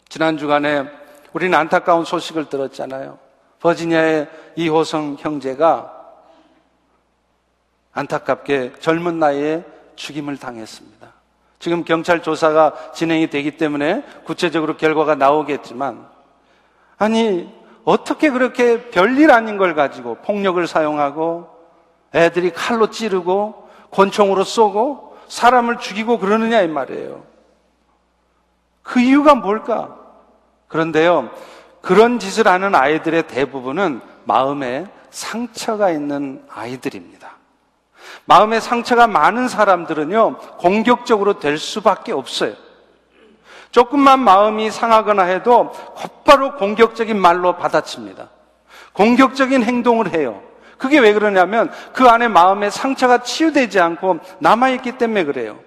지난 0.08 0.38
주간에 0.38 0.84
우리는 1.32 1.56
안타까운 1.56 2.04
소식을 2.04 2.46
들었잖아요. 2.46 3.18
버지니아의 3.60 4.28
이호성 4.56 5.16
형제가 5.18 5.96
안타깝게 7.92 8.74
젊은 8.80 9.18
나이에 9.18 9.64
죽임을 9.96 10.38
당했습니다. 10.38 11.08
지금 11.58 11.84
경찰 11.84 12.22
조사가 12.22 12.92
진행이 12.94 13.28
되기 13.28 13.56
때문에 13.56 14.02
구체적으로 14.24 14.76
결과가 14.76 15.14
나오겠지만, 15.14 16.08
아니, 16.96 17.52
어떻게 17.84 18.30
그렇게 18.30 18.90
별일 18.90 19.30
아닌 19.30 19.56
걸 19.56 19.74
가지고 19.74 20.16
폭력을 20.16 20.66
사용하고 20.66 21.48
애들이 22.14 22.50
칼로 22.50 22.90
찌르고 22.90 23.68
권총으로 23.90 24.44
쏘고 24.44 25.18
사람을 25.28 25.78
죽이고 25.78 26.18
그러느냐 26.18 26.62
이 26.62 26.68
말이에요. 26.68 27.24
그 28.82 29.00
이유가 29.00 29.34
뭘까? 29.34 29.96
그런데요, 30.68 31.30
그런 31.80 32.18
짓을 32.18 32.46
하는 32.46 32.74
아이들의 32.74 33.26
대부분은 33.28 34.00
마음에 34.24 34.86
상처가 35.10 35.90
있는 35.90 36.44
아이들입니다. 36.48 37.30
마음에 38.24 38.60
상처가 38.60 39.06
많은 39.06 39.48
사람들은요, 39.48 40.36
공격적으로 40.58 41.38
될 41.38 41.58
수밖에 41.58 42.12
없어요. 42.12 42.54
조금만 43.70 44.20
마음이 44.20 44.70
상하거나 44.70 45.22
해도 45.24 45.70
곧바로 45.96 46.56
공격적인 46.56 47.18
말로 47.18 47.56
받아칩니다. 47.56 48.28
공격적인 48.92 49.62
행동을 49.62 50.12
해요. 50.12 50.42
그게 50.76 50.98
왜 50.98 51.12
그러냐면 51.12 51.70
그 51.92 52.08
안에 52.08 52.28
마음에 52.28 52.70
상처가 52.70 53.22
치유되지 53.22 53.80
않고 53.80 54.20
남아있기 54.38 54.98
때문에 54.98 55.24
그래요. 55.24 55.60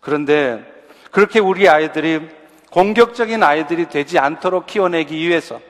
그런데 0.00 0.64
그렇게 1.10 1.40
우리 1.40 1.68
아이들이 1.68 2.28
공격적인 2.70 3.42
아이들이 3.42 3.88
되지 3.88 4.18
않도록 4.18 4.66
키워내기 4.66 5.16
위해서 5.16 5.60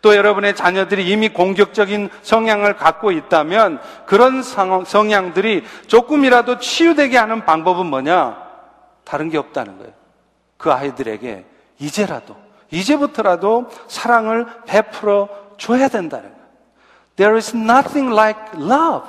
또 0.00 0.16
여러분의 0.16 0.56
자녀들이 0.56 1.08
이미 1.08 1.28
공격적인 1.28 2.10
성향을 2.22 2.76
갖고 2.76 3.10
있다면 3.10 3.80
그런 4.06 4.42
성향들이 4.42 5.64
조금이라도 5.86 6.58
치유되게 6.58 7.16
하는 7.16 7.44
방법은 7.44 7.86
뭐냐? 7.86 8.36
다른 9.04 9.28
게 9.28 9.38
없다는 9.38 9.78
거예요. 9.78 9.92
그 10.56 10.72
아이들에게 10.72 11.44
이제라도, 11.78 12.36
이제부터라도 12.70 13.68
사랑을 13.88 14.46
베풀어 14.66 15.28
줘야 15.58 15.88
된다는 15.88 16.30
거예요. 16.30 16.42
There 17.16 17.36
is 17.36 17.56
nothing 17.56 18.12
like 18.12 18.40
love. 18.54 19.08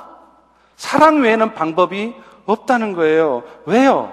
사랑 0.76 1.22
외에는 1.22 1.54
방법이 1.54 2.14
없다는 2.46 2.92
거예요. 2.94 3.42
왜요? 3.64 4.12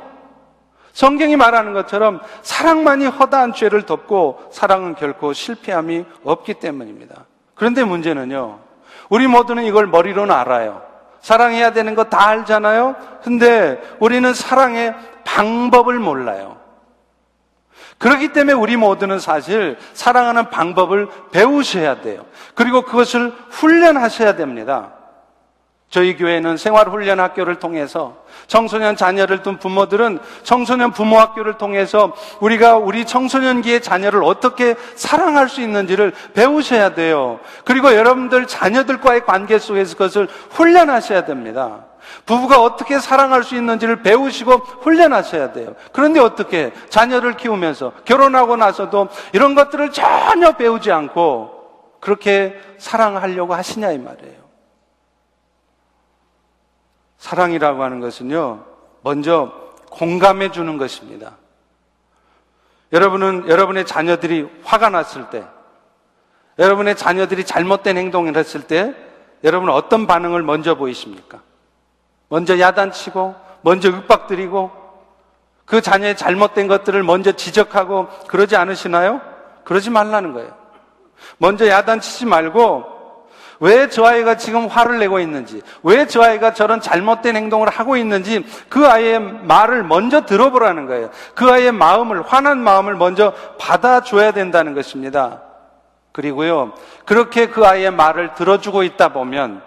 성경이 0.93 1.35
말하는 1.35 1.73
것처럼 1.73 2.21
사랑만이 2.41 3.05
허다한 3.07 3.53
죄를 3.53 3.83
덮고 3.83 4.49
사랑은 4.51 4.95
결코 4.95 5.33
실패함이 5.33 6.05
없기 6.23 6.55
때문입니다. 6.55 7.25
그런데 7.55 7.83
문제는요. 7.83 8.59
우리 9.09 9.27
모두는 9.27 9.63
이걸 9.63 9.87
머리로는 9.87 10.33
알아요. 10.33 10.81
사랑해야 11.21 11.71
되는 11.71 11.95
거 11.95 12.05
다 12.05 12.27
알잖아요. 12.27 12.95
근데 13.23 13.79
우리는 13.99 14.33
사랑의 14.33 14.95
방법을 15.23 15.99
몰라요. 15.99 16.57
그렇기 17.99 18.33
때문에 18.33 18.53
우리 18.53 18.77
모두는 18.77 19.19
사실 19.19 19.77
사랑하는 19.93 20.49
방법을 20.49 21.07
배우셔야 21.31 22.01
돼요. 22.01 22.25
그리고 22.55 22.81
그것을 22.81 23.31
훈련하셔야 23.51 24.35
됩니다. 24.35 24.93
저희 25.91 26.15
교회는 26.15 26.55
생활훈련 26.55 27.19
학교를 27.19 27.59
통해서 27.59 28.15
청소년 28.47 28.95
자녀를 28.95 29.43
둔 29.43 29.57
부모들은 29.57 30.19
청소년 30.43 30.91
부모 30.91 31.19
학교를 31.19 31.57
통해서 31.57 32.15
우리가 32.39 32.77
우리 32.77 33.05
청소년기의 33.05 33.81
자녀를 33.81 34.23
어떻게 34.23 34.75
사랑할 34.95 35.49
수 35.49 35.59
있는지를 35.59 36.13
배우셔야 36.33 36.93
돼요. 36.93 37.41
그리고 37.65 37.93
여러분들 37.93 38.47
자녀들과의 38.47 39.25
관계 39.25 39.59
속에서 39.59 39.97
그것을 39.97 40.29
훈련하셔야 40.51 41.25
됩니다. 41.25 41.85
부부가 42.25 42.61
어떻게 42.61 42.97
사랑할 42.97 43.43
수 43.43 43.55
있는지를 43.55 44.01
배우시고 44.01 44.51
훈련하셔야 44.81 45.51
돼요. 45.51 45.75
그런데 45.91 46.21
어떻게 46.21 46.71
자녀를 46.89 47.35
키우면서 47.35 47.91
결혼하고 48.05 48.55
나서도 48.55 49.09
이런 49.33 49.55
것들을 49.55 49.91
전혀 49.91 50.53
배우지 50.53 50.89
않고 50.89 51.51
그렇게 51.99 52.57
사랑하려고 52.77 53.53
하시냐 53.53 53.91
이 53.91 53.97
말이에요. 53.97 54.40
사랑이라고 57.21 57.83
하는 57.83 57.99
것은요, 57.99 58.65
먼저 59.03 59.53
공감해 59.91 60.51
주는 60.51 60.79
것입니다. 60.79 61.37
여러분은 62.91 63.47
여러분의 63.47 63.85
자녀들이 63.85 64.49
화가 64.63 64.89
났을 64.89 65.29
때, 65.29 65.45
여러분의 66.57 66.95
자녀들이 66.97 67.45
잘못된 67.45 67.95
행동을 67.95 68.35
했을 68.35 68.63
때, 68.63 68.95
여러분은 69.43 69.71
어떤 69.71 70.07
반응을 70.07 70.41
먼저 70.41 70.73
보이십니까? 70.73 71.41
먼저 72.27 72.59
야단치고, 72.59 73.35
먼저 73.61 73.89
윽박드리고, 73.89 74.71
그 75.65 75.79
자녀의 75.79 76.17
잘못된 76.17 76.67
것들을 76.67 77.03
먼저 77.03 77.33
지적하고 77.33 78.07
그러지 78.27 78.55
않으시나요? 78.55 79.21
그러지 79.63 79.91
말라는 79.91 80.33
거예요. 80.33 80.57
먼저 81.37 81.67
야단치지 81.67 82.25
말고 82.25 82.90
왜 83.61 83.87
저 83.89 84.03
아이가 84.05 84.37
지금 84.37 84.65
화를 84.67 84.97
내고 84.97 85.19
있는지, 85.19 85.61
왜 85.83 86.05
저 86.07 86.23
아이가 86.23 86.53
저런 86.53 86.81
잘못된 86.81 87.35
행동을 87.35 87.69
하고 87.69 87.95
있는지 87.95 88.43
그 88.69 88.87
아이의 88.87 89.19
말을 89.19 89.83
먼저 89.83 90.25
들어보라는 90.25 90.87
거예요. 90.87 91.11
그 91.35 91.49
아이의 91.49 91.71
마음을, 91.71 92.23
화난 92.23 92.57
마음을 92.57 92.95
먼저 92.95 93.33
받아줘야 93.59 94.31
된다는 94.31 94.73
것입니다. 94.73 95.43
그리고요, 96.11 96.73
그렇게 97.05 97.47
그 97.47 97.65
아이의 97.65 97.91
말을 97.91 98.33
들어주고 98.33 98.83
있다 98.83 99.09
보면 99.09 99.61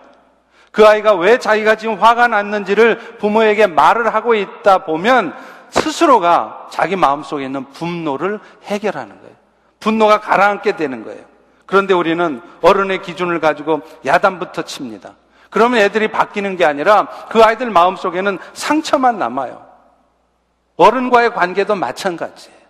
그 0.73 0.85
아이가 0.87 1.15
왜 1.15 1.39
자기가 1.39 1.77
지금 1.77 1.95
화가 1.95 2.27
났는지를 2.27 3.19
부모에게 3.19 3.69
말을 3.69 4.13
하고 4.13 4.35
있다 4.35 4.79
보면 4.79 5.33
스스로가 5.71 6.67
자기 6.71 6.97
마음속에 6.97 7.45
있는 7.45 7.65
분노를 7.71 8.41
해결하는 8.65 9.21
거예요. 9.21 9.35
분노가 9.79 10.19
가라앉게 10.19 10.75
되는 10.77 11.05
거예요. 11.05 11.23
그런데 11.67 11.95
우리는 11.95 12.41
어른의 12.61 13.03
기준을 13.03 13.41
가지고 13.41 13.83
야단부터 14.05 14.63
칩니다. 14.63 15.15
그러면 15.51 15.81
애들이 15.81 16.09
바뀌는 16.09 16.57
게 16.57 16.65
아니라 16.65 17.09
그 17.29 17.43
아이들 17.43 17.71
마음속에는 17.71 18.39
상처만 18.53 19.19
남아요. 19.19 19.65
어른과의 20.77 21.33
관계도 21.33 21.77
마찬가지예요. 21.77 22.65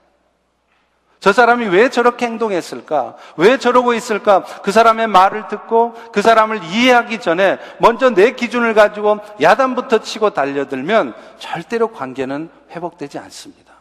저 1.25 1.33
사람이 1.33 1.69
왜 1.69 1.89
저렇게 1.89 2.27
행동했을까? 2.27 3.17
왜 3.39 3.57
저러고 3.57 3.95
있을까? 3.95 4.45
그 4.63 4.71
사람의 4.71 5.07
말을 5.07 5.49
듣고 5.49 5.95
그 6.13 6.21
사람을 6.21 6.63
이해하기 6.65 7.21
전에 7.21 7.59
먼저 7.79 8.11
내 8.11 8.33
기준을 8.33 8.75
가지고 8.75 9.21
야단부터 9.41 10.01
치고 10.01 10.35
달려들면 10.35 11.15
절대로 11.39 11.89
관계는 11.89 12.51
회복되지 12.73 13.19
않습니다. 13.19 13.73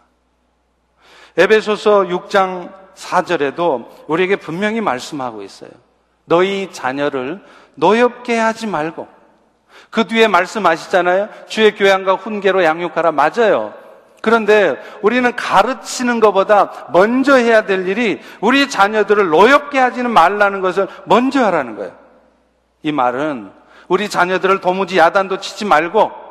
에베소서 1.36 2.04
6장 2.04 2.83
4절에도 2.96 3.88
우리에게 4.08 4.36
분명히 4.36 4.82
말씀하고 4.82 5.42
있어요. 5.42 5.70
너희 6.26 6.72
자녀를 6.72 7.42
노엽게 7.76 8.38
하지 8.38 8.68
말고 8.68 9.08
그 9.90 10.08
뒤에 10.08 10.28
말씀하시잖아요. 10.28 11.30
주의 11.48 11.76
교양과 11.76 12.16
훈계로 12.16 12.64
양육하라. 12.64 13.12
맞아요. 13.12 13.74
그런데 14.22 14.82
우리는 15.02 15.36
가르치는 15.36 16.20
것보다 16.20 16.88
먼저 16.94 17.36
해야 17.36 17.66
될 17.66 17.88
일이 17.88 18.22
우리 18.40 18.70
자녀들을 18.70 19.28
노엽게 19.28 19.78
하지는 19.78 20.12
말라는 20.12 20.62
것을 20.62 20.88
먼저 21.06 21.44
하라는 21.46 21.76
거예요. 21.76 21.92
이 22.84 22.92
말은 22.92 23.52
우리 23.90 24.08
자녀들을 24.10 24.62
도무지 24.62 24.98
야단도 24.98 25.40
치지 25.40 25.66
말고 25.66 26.23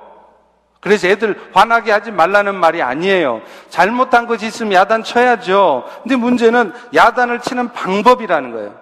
그래서 0.83 1.07
애들 1.07 1.41
화나게 1.53 1.93
하지 1.93 2.11
말라는 2.11 2.57
말이 2.57 2.83
아니에요. 2.83 3.41
잘못한 3.69 4.27
것이 4.27 4.47
있으면 4.47 4.73
야단 4.73 5.05
쳐야죠. 5.05 5.89
근데 6.03 6.17
문제는 6.17 6.73
야단을 6.93 7.41
치는 7.41 7.73
방법이라는 7.73 8.51
거예요. 8.51 8.75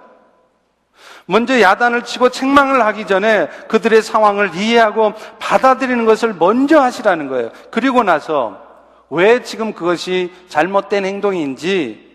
먼저 1.26 1.60
야단을 1.60 2.04
치고 2.04 2.30
책망을 2.30 2.86
하기 2.86 3.06
전에 3.06 3.48
그들의 3.68 4.00
상황을 4.00 4.54
이해하고 4.54 5.12
받아들이는 5.40 6.06
것을 6.06 6.32
먼저 6.32 6.80
하시라는 6.80 7.28
거예요. 7.28 7.50
그리고 7.70 8.02
나서 8.02 8.62
왜 9.10 9.42
지금 9.42 9.74
그것이 9.74 10.32
잘못된 10.48 11.04
행동인지 11.04 12.10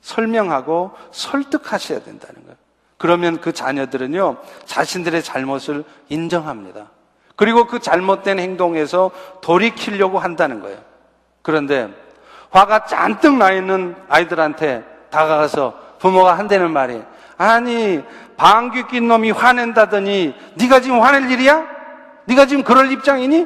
설명하고 0.00 0.90
설득하셔야 1.12 2.00
된다는 2.02 2.42
거예요. 2.42 2.56
그러면 2.98 3.40
그 3.40 3.52
자녀들은요, 3.52 4.38
자신들의 4.64 5.22
잘못을 5.22 5.84
인정합니다. 6.08 6.90
그리고 7.42 7.64
그 7.66 7.80
잘못된 7.80 8.38
행동에서 8.38 9.10
돌이키려고 9.40 10.20
한다는 10.20 10.60
거예요. 10.60 10.78
그런데 11.42 11.88
화가 12.52 12.84
잔뜩 12.84 13.34
나 13.36 13.50
있는 13.50 13.96
아이들한테 14.08 14.84
다가가서 15.10 15.74
부모가 15.98 16.38
한다는 16.38 16.70
말이 16.70 17.02
아니 17.36 18.00
방귀 18.36 18.86
낀 18.86 19.08
놈이 19.08 19.32
화낸다더니 19.32 20.36
네가 20.54 20.78
지금 20.82 21.00
화낼 21.02 21.28
일이야? 21.32 21.66
네가 22.26 22.46
지금 22.46 22.62
그럴 22.62 22.92
입장이니? 22.92 23.44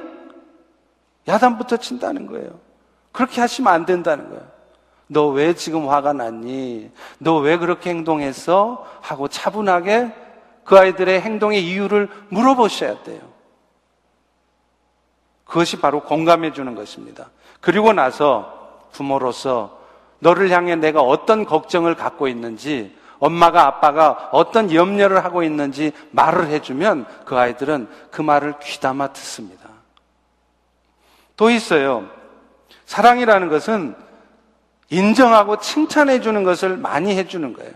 야단부터 1.27 1.79
친다는 1.79 2.27
거예요. 2.27 2.51
그렇게 3.13 3.41
하시면 3.41 3.73
안 3.73 3.87
된다는 3.87 4.29
거예요. 4.29 4.43
너 5.09 5.29
왜 5.31 5.55
지금 5.55 5.89
화가 5.89 6.13
났니? 6.13 6.91
너 7.19 7.39
왜 7.39 7.57
그렇게 7.57 7.89
행동했어? 7.89 8.87
하고 9.01 9.27
차분하게 9.29 10.13
그 10.67 10.79
아이들의 10.79 11.19
행동의 11.23 11.65
이유를 11.67 12.11
물어보셔야 12.29 13.03
돼요. 13.05 13.36
그것이 15.47 15.81
바로 15.81 16.01
공감해 16.01 16.53
주는 16.53 16.75
것입니다. 16.75 17.31
그리고 17.61 17.93
나서 17.93 18.81
부모로서 18.93 19.79
너를 20.19 20.51
향해 20.51 20.77
내가 20.77 21.01
어떤 21.01 21.45
걱정을 21.45 21.95
갖고 21.95 22.29
있는지 22.29 22.95
엄마가 23.19 23.67
아빠가 23.67 24.29
어떤 24.33 24.73
염려를 24.73 25.25
하고 25.25 25.43
있는지 25.43 25.93
말을 26.11 26.49
해주면 26.49 27.07
그 27.25 27.39
아이들은 27.39 27.89
그 28.11 28.23
말을 28.23 28.59
귀담아 28.61 29.09
듣습니다. 29.09 29.69
또 31.37 31.51
있어요. 31.51 32.09
사랑이라는 32.85 33.49
것은 33.49 33.95
인정하고 34.91 35.59
칭찬해 35.59 36.21
주는 36.21 36.45
것을 36.45 36.77
많이 36.77 37.17
해 37.17 37.27
주는 37.27 37.53
거예요. 37.53 37.73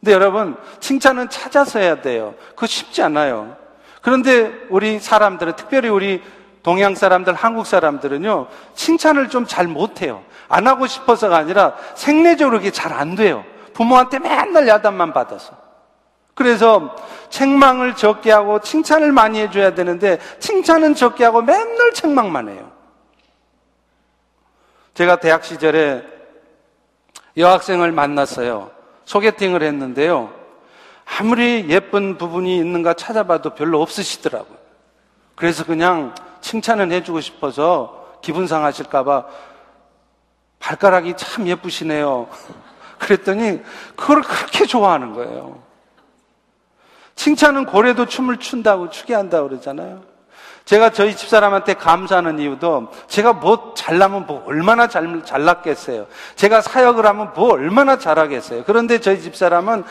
근데 0.00 0.12
여러분, 0.12 0.56
칭찬은 0.80 1.30
찾아서 1.30 1.78
해야 1.78 2.00
돼요. 2.00 2.34
그거 2.50 2.66
쉽지 2.66 3.02
않아요. 3.02 3.56
그런데 4.02 4.52
우리 4.68 4.98
사람들은, 4.98 5.56
특별히 5.56 5.88
우리 5.88 6.22
동양 6.64 6.94
사람들, 6.94 7.34
한국 7.34 7.66
사람들은요, 7.66 8.48
칭찬을 8.74 9.28
좀 9.28 9.46
잘 9.46 9.68
못해요. 9.68 10.24
안 10.48 10.66
하고 10.66 10.86
싶어서가 10.86 11.36
아니라 11.36 11.74
생리적으로 11.94 12.58
그게 12.58 12.70
잘 12.72 12.92
안 12.92 13.14
돼요. 13.14 13.44
부모한테 13.74 14.18
맨날 14.18 14.66
야단만 14.66 15.12
받아서. 15.12 15.52
그래서 16.34 16.96
책망을 17.28 17.94
적게 17.96 18.32
하고 18.32 18.60
칭찬을 18.60 19.12
많이 19.12 19.40
해줘야 19.40 19.74
되는데 19.74 20.18
칭찬은 20.40 20.94
적게 20.94 21.24
하고 21.24 21.42
맨날 21.42 21.92
책망만 21.92 22.48
해요. 22.48 22.72
제가 24.94 25.16
대학 25.16 25.44
시절에 25.44 26.02
여학생을 27.36 27.92
만났어요. 27.92 28.70
소개팅을 29.04 29.62
했는데요. 29.62 30.32
아무리 31.04 31.66
예쁜 31.68 32.16
부분이 32.16 32.56
있는가 32.56 32.94
찾아봐도 32.94 33.50
별로 33.50 33.82
없으시더라고요. 33.82 34.56
그래서 35.34 35.64
그냥 35.64 36.14
칭찬은 36.44 36.92
해주고 36.92 37.22
싶어서 37.22 38.18
기분 38.20 38.46
상하실까봐 38.46 39.24
발가락이 40.58 41.14
참 41.16 41.48
예쁘시네요. 41.48 42.28
그랬더니 43.00 43.62
그걸 43.96 44.20
그렇게 44.20 44.66
좋아하는 44.66 45.14
거예요. 45.14 45.62
칭찬은 47.16 47.64
고래도 47.64 48.04
춤을 48.04 48.38
춘다고 48.38 48.90
추게 48.90 49.14
한다고 49.14 49.48
그러잖아요. 49.48 50.02
제가 50.66 50.90
저희 50.90 51.16
집사람한테 51.16 51.74
감사하는 51.74 52.38
이유도 52.38 52.90
제가 53.06 53.32
뭐 53.32 53.72
잘나면 53.74 54.26
뭐 54.26 54.44
얼마나 54.46 54.86
잘, 54.86 55.24
잘났겠어요. 55.24 56.06
제가 56.36 56.60
사역을 56.60 57.06
하면 57.06 57.32
뭐 57.34 57.54
얼마나 57.54 57.98
잘하겠어요. 57.98 58.64
그런데 58.64 59.00
저희 59.00 59.20
집사람은 59.20 59.84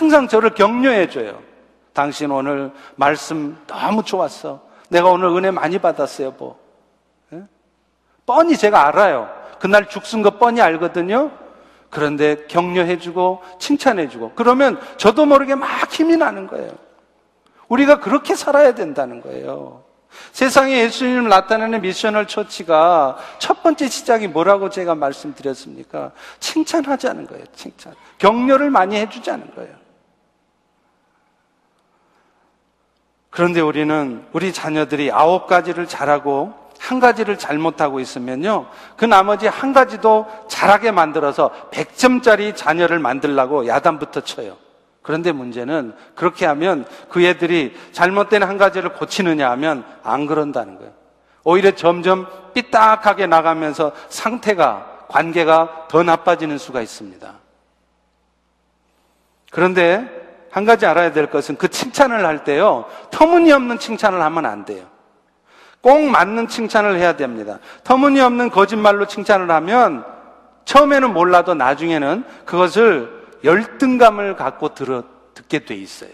항상 0.00 0.26
저를 0.26 0.50
격려해줘요. 0.50 1.38
당신 1.92 2.32
오늘 2.32 2.72
말씀 2.96 3.56
너무 3.68 4.02
좋았어. 4.02 4.71
내가 4.92 5.08
오늘 5.08 5.28
은혜 5.28 5.50
많이 5.50 5.78
받았어요, 5.78 6.34
뭐. 6.38 6.58
예? 7.32 7.42
뻔히 8.26 8.56
제가 8.56 8.88
알아요. 8.88 9.28
그날 9.58 9.88
죽순 9.88 10.22
거 10.22 10.38
뻔히 10.38 10.60
알거든요. 10.60 11.30
그런데 11.88 12.46
격려해주고 12.46 13.42
칭찬해주고 13.58 14.32
그러면 14.34 14.80
저도 14.96 15.26
모르게 15.26 15.54
막 15.54 15.90
힘이 15.92 16.16
나는 16.16 16.46
거예요. 16.46 16.70
우리가 17.68 18.00
그렇게 18.00 18.34
살아야 18.34 18.74
된다는 18.74 19.20
거예요. 19.20 19.82
세상에 20.32 20.78
예수님을 20.80 21.28
나타내는 21.28 21.80
미셔널 21.80 22.26
처치가 22.26 23.16
첫 23.38 23.62
번째 23.62 23.88
시작이 23.88 24.28
뭐라고 24.28 24.68
제가 24.68 24.94
말씀드렸습니까? 24.94 26.12
칭찬하자는 26.38 27.26
거예요, 27.26 27.44
칭찬. 27.54 27.94
격려를 28.18 28.68
많이 28.68 28.96
해주자는 28.96 29.54
거예요. 29.54 29.81
그런데 33.32 33.62
우리는 33.62 34.26
우리 34.32 34.52
자녀들이 34.52 35.10
아홉 35.10 35.46
가지를 35.46 35.88
잘하고 35.88 36.52
한 36.78 37.00
가지를 37.00 37.38
잘못하고 37.38 37.98
있으면요. 37.98 38.66
그 38.96 39.06
나머지 39.06 39.46
한 39.46 39.72
가지도 39.72 40.26
잘하게 40.48 40.90
만들어서 40.90 41.50
100점짜리 41.70 42.54
자녀를 42.54 42.98
만들라고 42.98 43.66
야단부터 43.66 44.20
쳐요. 44.20 44.58
그런데 45.00 45.32
문제는 45.32 45.94
그렇게 46.14 46.44
하면 46.44 46.84
그 47.08 47.24
애들이 47.24 47.74
잘못된 47.92 48.42
한 48.42 48.58
가지를 48.58 48.90
고치느냐 48.92 49.50
하면 49.52 49.82
안 50.02 50.26
그런다는 50.26 50.76
거예요. 50.76 50.92
오히려 51.42 51.70
점점 51.70 52.26
삐딱하게 52.52 53.28
나가면서 53.28 53.92
상태가, 54.10 55.06
관계가 55.08 55.86
더 55.88 56.02
나빠지는 56.02 56.58
수가 56.58 56.82
있습니다. 56.82 57.32
그런데 59.50 60.21
한 60.52 60.66
가지 60.66 60.84
알아야 60.84 61.12
될 61.12 61.28
것은 61.28 61.56
그 61.56 61.68
칭찬을 61.68 62.26
할 62.26 62.44
때요, 62.44 62.84
터무니없는 63.10 63.78
칭찬을 63.78 64.20
하면 64.20 64.44
안 64.44 64.66
돼요. 64.66 64.84
꼭 65.80 65.98
맞는 66.02 66.48
칭찬을 66.48 66.98
해야 66.98 67.16
됩니다. 67.16 67.58
터무니없는 67.84 68.50
거짓말로 68.50 69.06
칭찬을 69.06 69.50
하면 69.50 70.04
처음에는 70.66 71.14
몰라도 71.14 71.54
나중에는 71.54 72.24
그것을 72.44 73.10
열등감을 73.42 74.36
갖고 74.36 74.74
들어, 74.74 75.04
듣게 75.32 75.60
돼 75.60 75.74
있어요. 75.74 76.10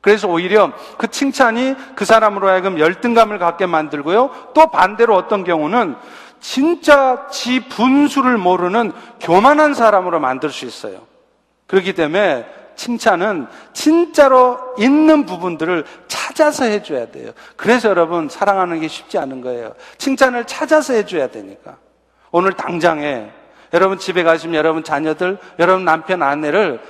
그래서 0.00 0.26
오히려 0.26 0.72
그 0.96 1.06
칭찬이 1.06 1.76
그 1.94 2.04
사람으로 2.04 2.48
하여금 2.48 2.80
열등감을 2.80 3.38
갖게 3.38 3.66
만들고요. 3.66 4.50
또 4.54 4.70
반대로 4.72 5.14
어떤 5.14 5.44
경우는 5.44 5.94
진짜 6.40 7.28
지 7.30 7.60
분수를 7.68 8.38
모르는 8.38 8.90
교만한 9.20 9.72
사람으로 9.74 10.18
만들 10.18 10.50
수 10.50 10.66
있어요. 10.66 11.06
그렇기 11.68 11.92
때문에 11.92 12.57
칭찬은 12.78 13.48
진짜로 13.72 14.58
있는 14.78 15.26
부분들을 15.26 15.84
찾아서 16.06 16.64
해줘야 16.64 17.06
돼요. 17.10 17.32
그래서 17.56 17.88
여러분 17.88 18.28
사랑하는 18.28 18.80
게 18.80 18.86
쉽지 18.86 19.18
않은 19.18 19.40
거예요. 19.42 19.74
칭찬을 19.98 20.46
찾아서 20.46 20.94
해줘야 20.94 21.26
되니까. 21.26 21.76
오늘 22.30 22.52
당장에 22.52 23.30
여러분 23.74 23.98
집에 23.98 24.22
가시면 24.22 24.54
여러분 24.54 24.84
자녀들, 24.84 25.38
여러분 25.58 25.84
남편, 25.84 26.22
아내를 26.22 26.80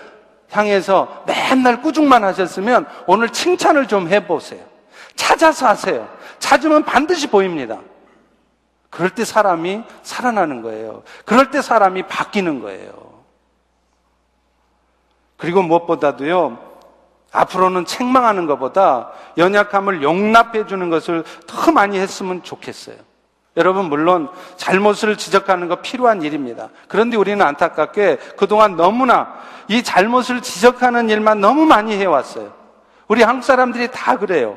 향해서 0.50 1.24
맨날 1.26 1.80
꾸중만 1.80 2.22
하셨으면 2.22 2.86
오늘 3.06 3.30
칭찬을 3.30 3.88
좀 3.88 4.08
해보세요. 4.08 4.60
찾아서 5.16 5.68
하세요. 5.68 6.06
찾으면 6.38 6.84
반드시 6.84 7.28
보입니다. 7.28 7.78
그럴 8.90 9.08
때 9.10 9.24
사람이 9.24 9.84
살아나는 10.02 10.60
거예요. 10.60 11.02
그럴 11.24 11.50
때 11.50 11.62
사람이 11.62 12.04
바뀌는 12.04 12.60
거예요. 12.60 13.07
그리고 15.38 15.62
무엇보다도요, 15.62 16.58
앞으로는 17.32 17.86
책망하는 17.86 18.46
것보다 18.46 19.12
연약함을 19.38 20.02
용납해 20.02 20.66
주는 20.66 20.90
것을 20.90 21.24
더 21.46 21.72
많이 21.72 21.98
했으면 21.98 22.42
좋겠어요. 22.42 22.96
여러분, 23.56 23.86
물론 23.86 24.28
잘못을 24.56 25.16
지적하는 25.16 25.68
거 25.68 25.76
필요한 25.76 26.22
일입니다. 26.22 26.68
그런데 26.86 27.16
우리는 27.16 27.44
안타깝게 27.44 28.18
그동안 28.36 28.76
너무나 28.76 29.34
이 29.68 29.82
잘못을 29.82 30.42
지적하는 30.42 31.08
일만 31.08 31.40
너무 31.40 31.64
많이 31.64 31.96
해왔어요. 31.96 32.52
우리 33.08 33.22
한국 33.22 33.44
사람들이 33.44 33.88
다 33.90 34.18
그래요. 34.18 34.56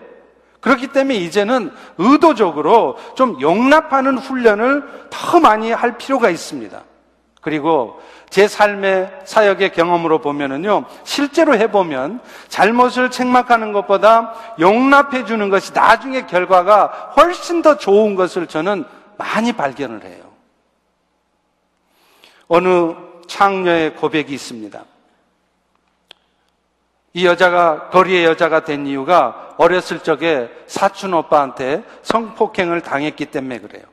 그렇기 0.62 0.88
때문에 0.88 1.16
이제는 1.16 1.72
의도적으로 1.98 2.98
좀 3.16 3.40
용납하는 3.42 4.18
훈련을 4.18 5.08
더 5.10 5.40
많이 5.40 5.72
할 5.72 5.98
필요가 5.98 6.30
있습니다. 6.30 6.82
그리고 7.42 8.00
제 8.30 8.48
삶의 8.48 9.22
사역의 9.26 9.74
경험으로 9.74 10.22
보면은요, 10.22 10.86
실제로 11.04 11.56
해보면 11.56 12.22
잘못을 12.48 13.10
책망하는 13.12 13.74
것보다 13.74 14.34
용납해 14.60 15.26
주는 15.26 15.50
것이 15.50 15.74
나중에 15.74 16.28
결과가 16.28 17.14
훨씬 17.18 17.62
더 17.62 17.78
좋은 17.78 18.16
것을 18.16 18.48
저는 18.48 18.86
많이 19.18 19.52
발견을 19.52 20.04
해요. 20.06 20.24
어느 22.48 22.94
창녀의 23.28 23.96
고백이 23.96 24.34
있습니다. 24.34 24.84
이 27.14 27.26
여자가 27.26 27.90
거리의 27.90 28.24
여자가 28.26 28.64
된 28.64 28.86
이유가 28.88 29.56
어렸을 29.58 30.00
적에 30.00 30.50
사촌 30.68 31.14
오빠한테 31.14 31.84
성폭행을 32.04 32.82
당했기 32.82 33.26
때문에 33.26 33.60
그래요. 33.60 33.84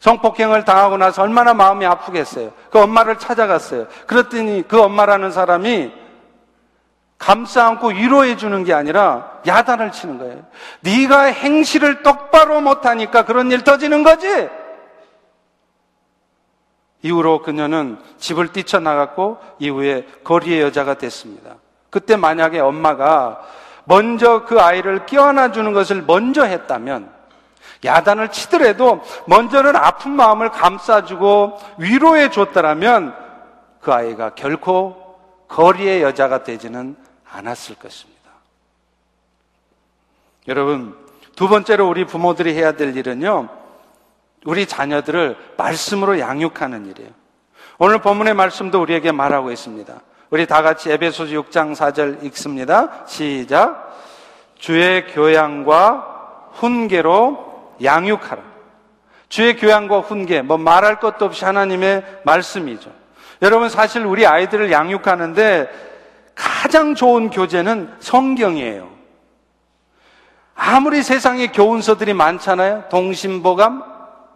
성폭행을 0.00 0.64
당하고 0.64 0.96
나서 0.96 1.22
얼마나 1.22 1.54
마음이 1.54 1.84
아프겠어요. 1.84 2.52
그 2.70 2.80
엄마를 2.80 3.18
찾아갔어요. 3.18 3.86
그랬더니 4.06 4.64
그 4.68 4.80
엄마라는 4.80 5.32
사람이 5.32 5.92
감싸 7.18 7.66
안고 7.66 7.88
위로해 7.88 8.36
주는 8.36 8.62
게 8.62 8.72
아니라 8.72 9.40
야단을 9.46 9.90
치는 9.90 10.18
거예요. 10.18 10.46
네가 10.80 11.24
행실을 11.24 12.04
똑바로 12.04 12.60
못하니까 12.60 13.24
그런 13.24 13.50
일 13.50 13.64
터지는 13.64 14.04
거지. 14.04 14.48
이후로 17.02 17.42
그녀는 17.42 17.98
집을 18.18 18.52
뛰쳐나갔고 18.52 19.38
이후에 19.58 20.06
거리의 20.22 20.62
여자가 20.62 20.94
됐습니다. 20.94 21.56
그때 21.90 22.16
만약에 22.16 22.60
엄마가 22.60 23.40
먼저 23.84 24.44
그 24.44 24.60
아이를 24.60 25.06
끼워놔 25.06 25.52
주는 25.52 25.72
것을 25.72 26.02
먼저 26.02 26.44
했다면 26.44 27.17
야단을 27.84 28.30
치더라도 28.30 29.02
먼저는 29.26 29.76
아픈 29.76 30.12
마음을 30.12 30.50
감싸주고 30.50 31.58
위로해 31.78 32.30
줬더라면 32.30 33.14
그 33.80 33.92
아이가 33.92 34.30
결코 34.30 34.96
거리의 35.48 36.02
여자가 36.02 36.44
되지는 36.44 36.96
않았을 37.30 37.76
것입니다. 37.76 38.18
여러분, 40.48 40.96
두 41.36 41.48
번째로 41.48 41.88
우리 41.88 42.04
부모들이 42.04 42.54
해야 42.54 42.72
될 42.72 42.96
일은요, 42.96 43.48
우리 44.44 44.66
자녀들을 44.66 45.36
말씀으로 45.56 46.18
양육하는 46.18 46.86
일이에요. 46.86 47.10
오늘 47.78 48.00
본문의 48.00 48.34
말씀도 48.34 48.80
우리에게 48.80 49.12
말하고 49.12 49.52
있습니다. 49.52 50.00
우리 50.30 50.46
다 50.46 50.62
같이 50.62 50.90
에베소서 50.90 51.32
6장 51.32 51.74
4절 51.74 52.24
읽습니다. 52.24 53.04
시작. 53.06 53.96
주의 54.58 55.06
교양과 55.06 56.50
훈계로 56.54 57.47
양육하라. 57.82 58.42
주의 59.28 59.56
교양과 59.56 60.00
훈계, 60.00 60.42
뭐 60.42 60.56
말할 60.56 61.00
것도 61.00 61.26
없이 61.26 61.44
하나님의 61.44 62.20
말씀이죠. 62.24 62.90
여러분 63.42 63.68
사실 63.68 64.04
우리 64.04 64.26
아이들을 64.26 64.72
양육하는데 64.72 65.88
가장 66.34 66.94
좋은 66.94 67.30
교재는 67.30 67.94
성경이에요. 68.00 68.88
아무리 70.54 71.02
세상에 71.02 71.48
교훈서들이 71.48 72.14
많잖아요. 72.14 72.88
동심보감? 72.90 73.84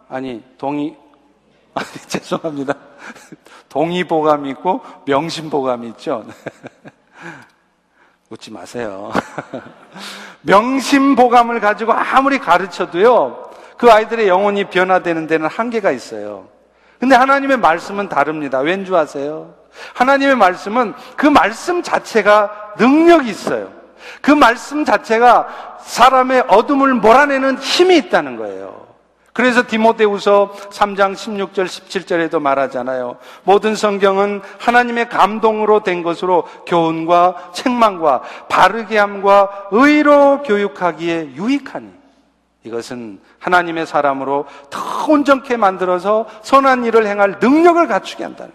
아니, 0.07 0.43
동의, 0.57 0.95
아니, 1.75 1.87
죄송합니다. 2.07 2.75
동의보감이 3.67 4.49
있고 4.51 4.81
명심보감이 5.05 5.89
있죠. 5.89 6.25
웃지 8.29 8.51
마세요. 8.51 9.11
명심보감을 10.43 11.59
가지고 11.59 11.93
아무리 11.93 12.39
가르쳐도요, 12.39 13.49
그 13.77 13.91
아이들의 13.91 14.27
영혼이 14.27 14.65
변화되는 14.65 15.27
데는 15.27 15.49
한계가 15.49 15.91
있어요. 15.91 16.47
근데 16.99 17.15
하나님의 17.15 17.57
말씀은 17.57 18.07
다릅니다. 18.07 18.59
왠 18.59 18.85
줄 18.85 18.95
아세요? 18.95 19.55
하나님의 19.93 20.35
말씀은 20.35 20.93
그 21.17 21.27
말씀 21.27 21.81
자체가 21.81 22.73
능력이 22.77 23.29
있어요. 23.29 23.71
그 24.21 24.31
말씀 24.31 24.85
자체가 24.85 25.79
사람의 25.81 26.45
어둠을 26.47 26.93
몰아내는 26.93 27.57
힘이 27.57 27.97
있다는 27.97 28.37
거예요. 28.37 28.82
그래서 29.33 29.63
디모데우서 29.65 30.53
3장 30.69 31.15
16절 31.15 31.65
17절에도 31.65 32.39
말하잖아요. 32.39 33.17
모든 33.43 33.75
성경은 33.75 34.41
하나님의 34.59 35.09
감동으로 35.09 35.81
된 35.81 36.03
것으로 36.03 36.47
교훈과 36.67 37.51
책망과 37.53 38.21
바르게 38.47 38.97
함과 38.99 39.69
의로 39.71 40.43
교육하기에 40.43 41.31
유익하니 41.33 41.89
이것은 42.63 43.19
하나님의 43.39 43.87
사람으로 43.87 44.45
더 44.69 45.11
온전케 45.11 45.57
만들어서 45.57 46.27
선한 46.43 46.85
일을 46.85 47.07
행할 47.07 47.37
능력을 47.41 47.87
갖추게 47.87 48.23
한다는. 48.23 48.53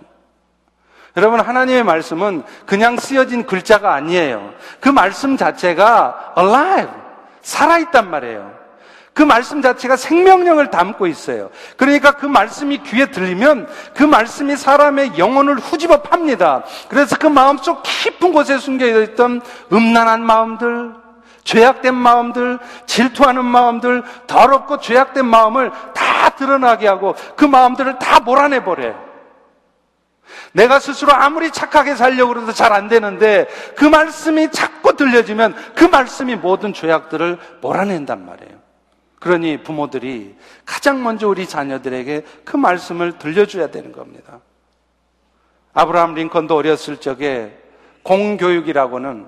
여러분 1.16 1.40
하나님의 1.40 1.82
말씀은 1.82 2.44
그냥 2.64 2.96
쓰여진 2.96 3.46
글자가 3.46 3.94
아니에요. 3.94 4.54
그 4.78 4.88
말씀 4.88 5.36
자체가 5.36 6.34
alive 6.38 6.94
살아있단 7.42 8.08
말이에요. 8.08 8.57
그 9.18 9.24
말씀 9.24 9.60
자체가 9.60 9.96
생명력을 9.96 10.70
담고 10.70 11.08
있어요. 11.08 11.50
그러니까 11.76 12.12
그 12.12 12.24
말씀이 12.24 12.84
귀에 12.84 13.06
들리면 13.06 13.68
그 13.92 14.04
말씀이 14.04 14.56
사람의 14.56 15.18
영혼을 15.18 15.56
후집어 15.56 16.02
팝니다. 16.02 16.62
그래서 16.88 17.16
그 17.18 17.26
마음속 17.26 17.82
깊은 17.82 18.32
곳에 18.32 18.58
숨겨 18.58 18.86
있던 18.86 19.40
음란한 19.72 20.24
마음들, 20.24 20.92
죄악된 21.42 21.96
마음들, 21.96 22.60
질투하는 22.86 23.44
마음들, 23.44 24.04
더럽고 24.28 24.78
죄악된 24.78 25.26
마음을 25.26 25.72
다 25.96 26.28
드러나게 26.36 26.86
하고 26.86 27.16
그 27.34 27.44
마음들을 27.44 27.98
다 27.98 28.20
몰아내 28.20 28.62
버려요. 28.62 28.94
내가 30.52 30.78
스스로 30.78 31.12
아무리 31.12 31.50
착하게 31.50 31.96
살려고 31.96 32.40
해도 32.40 32.52
잘 32.52 32.72
안 32.72 32.86
되는데 32.86 33.48
그 33.74 33.84
말씀이 33.84 34.52
자꾸 34.52 34.94
들려지면 34.94 35.56
그 35.74 35.86
말씀이 35.86 36.36
모든 36.36 36.72
죄악들을 36.72 37.40
몰아낸단 37.62 38.24
말이에요. 38.24 38.57
그러니 39.20 39.62
부모들이 39.62 40.36
가장 40.64 41.02
먼저 41.02 41.28
우리 41.28 41.46
자녀들에게 41.46 42.24
그 42.44 42.56
말씀을 42.56 43.18
들려줘야 43.18 43.68
되는 43.68 43.92
겁니다. 43.92 44.40
아브라함 45.72 46.14
링컨도 46.14 46.56
어렸을 46.56 46.98
적에 46.98 47.56
공교육이라고는 48.02 49.26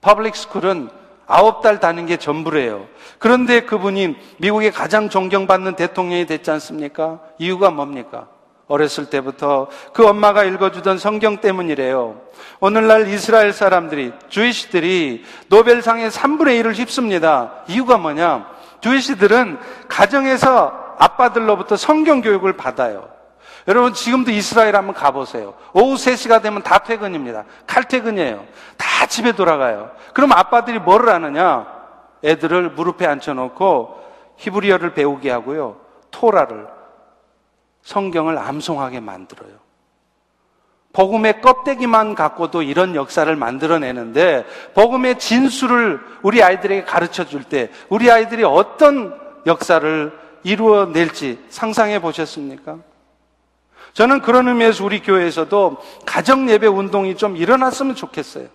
public 0.00 0.34
school은 0.36 0.88
아홉 1.26 1.62
달 1.62 1.80
다닌 1.80 2.06
게 2.06 2.16
전부래요. 2.16 2.88
그런데 3.18 3.60
그분이 3.60 4.16
미국의 4.38 4.72
가장 4.72 5.08
존경받는 5.08 5.76
대통령이 5.76 6.26
됐지 6.26 6.50
않습니까? 6.50 7.20
이유가 7.38 7.70
뭡니까? 7.70 8.28
어렸을 8.66 9.06
때부터 9.06 9.68
그 9.92 10.06
엄마가 10.06 10.44
읽어주던 10.44 10.98
성경 10.98 11.38
때문이래요. 11.38 12.20
오늘날 12.60 13.06
이스라엘 13.08 13.52
사람들이, 13.52 14.12
Jewish들이 14.28 15.24
노벨상의 15.48 16.10
3분의 16.10 16.62
1을 16.62 16.74
휩씁니다. 16.74 17.52
이유가 17.68 17.98
뭐냐? 17.98 18.46
Jewish들은 18.82 19.58
가정에서 19.88 20.96
아빠들로부터 20.98 21.76
성경 21.76 22.20
교육을 22.20 22.52
받아요. 22.54 23.08
여러분 23.68 23.94
지금도 23.94 24.30
이스라엘 24.32 24.76
한번 24.76 24.94
가보세요. 24.94 25.54
오후 25.72 25.94
3시가 25.94 26.42
되면 26.42 26.62
다 26.62 26.78
퇴근입니다. 26.78 27.44
칼퇴근이에요. 27.66 28.44
다 28.76 29.06
집에 29.06 29.32
돌아가요. 29.32 29.92
그럼 30.12 30.32
아빠들이 30.32 30.78
뭐를 30.80 31.12
하느냐? 31.12 31.66
애들을 32.24 32.70
무릎에 32.70 33.06
앉혀놓고 33.06 34.02
히브리어를 34.36 34.94
배우게 34.94 35.30
하고요. 35.30 35.76
토라를 36.10 36.66
성경을 37.82 38.38
암송하게 38.38 39.00
만들어요. 39.00 39.61
복음의 40.92 41.40
껍데기만 41.40 42.14
갖고도 42.14 42.62
이런 42.62 42.94
역사를 42.94 43.34
만들어내는데 43.34 44.44
복음의 44.74 45.18
진수를 45.18 46.00
우리 46.22 46.42
아이들에게 46.42 46.84
가르쳐 46.84 47.24
줄 47.24 47.44
때 47.44 47.70
우리 47.88 48.10
아이들이 48.10 48.44
어떤 48.44 49.18
역사를 49.46 50.12
이루어낼지 50.42 51.44
상상해 51.48 52.00
보셨습니까? 52.00 52.78
저는 53.94 54.20
그런 54.20 54.48
의미에서 54.48 54.84
우리 54.84 55.00
교회에서도 55.00 55.76
가정 56.06 56.48
예배 56.48 56.66
운동이 56.66 57.16
좀 57.16 57.36
일어났으면 57.36 57.94
좋겠어요. 57.94 58.48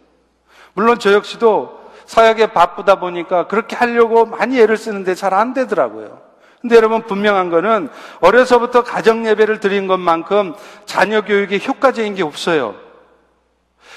물론 0.73 0.99
저 0.99 1.13
역시도 1.13 1.77
사역에 2.05 2.47
바쁘다 2.53 2.99
보니까 2.99 3.47
그렇게 3.47 3.75
하려고 3.75 4.25
많이 4.25 4.59
애를 4.59 4.77
쓰는데 4.77 5.15
잘 5.15 5.33
안 5.33 5.53
되더라고요. 5.53 6.26
근데 6.61 6.75
여러분 6.75 7.03
분명한 7.03 7.49
거는 7.49 7.89
어려서부터 8.19 8.83
가정 8.83 9.25
예배를 9.27 9.59
드린 9.59 9.87
것만큼 9.87 10.55
자녀 10.85 11.21
교육에 11.21 11.59
효과적인 11.59 12.15
게 12.15 12.23
없어요. 12.23 12.75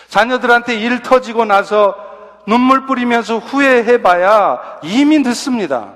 자녀들한테 0.08 0.74
일 0.74 1.02
터지고 1.02 1.44
나서 1.44 1.96
눈물 2.46 2.86
뿌리면서 2.86 3.38
후회해봐야 3.38 4.80
이미 4.82 5.20
늦습니다. 5.20 5.94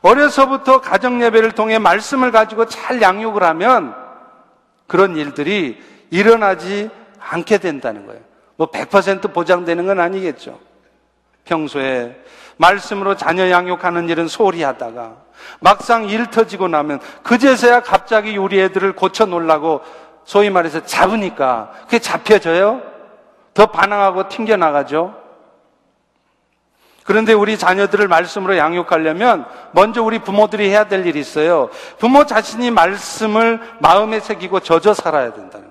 어려서부터 0.00 0.80
가정 0.80 1.22
예배를 1.22 1.52
통해 1.52 1.78
말씀을 1.78 2.30
가지고 2.30 2.66
잘 2.66 3.02
양육을 3.02 3.42
하면 3.42 3.94
그런 4.86 5.16
일들이 5.16 5.82
일어나지 6.10 6.90
않게 7.18 7.58
된다는 7.58 8.06
거예요. 8.06 8.20
뭐 8.56 8.70
100% 8.70 9.32
보장되는 9.32 9.86
건 9.86 10.00
아니겠죠. 10.00 10.58
평소에 11.44 12.16
말씀으로 12.58 13.16
자녀 13.16 13.50
양육하는 13.50 14.08
일은 14.08 14.28
소홀히 14.28 14.62
하다가 14.62 15.14
막상 15.60 16.08
일 16.08 16.26
터지고 16.26 16.68
나면 16.68 17.00
그제서야 17.22 17.80
갑자기 17.80 18.36
우리 18.36 18.60
애들을 18.60 18.92
고쳐 18.92 19.24
놓으려고 19.24 19.80
소위 20.24 20.50
말해서 20.50 20.84
잡으니까 20.84 21.70
그게 21.84 21.98
잡혀져요? 21.98 22.82
더 23.54 23.66
반항하고 23.66 24.28
튕겨나가죠? 24.28 25.14
그런데 27.04 27.32
우리 27.32 27.56
자녀들을 27.56 28.06
말씀으로 28.06 28.58
양육하려면 28.58 29.46
먼저 29.72 30.02
우리 30.02 30.18
부모들이 30.18 30.68
해야 30.68 30.84
될 30.84 31.06
일이 31.06 31.18
있어요. 31.18 31.70
부모 31.98 32.26
자신이 32.26 32.70
말씀을 32.70 33.60
마음에 33.78 34.20
새기고 34.20 34.60
젖어 34.60 34.92
살아야 34.92 35.32
거예요. 35.32 35.67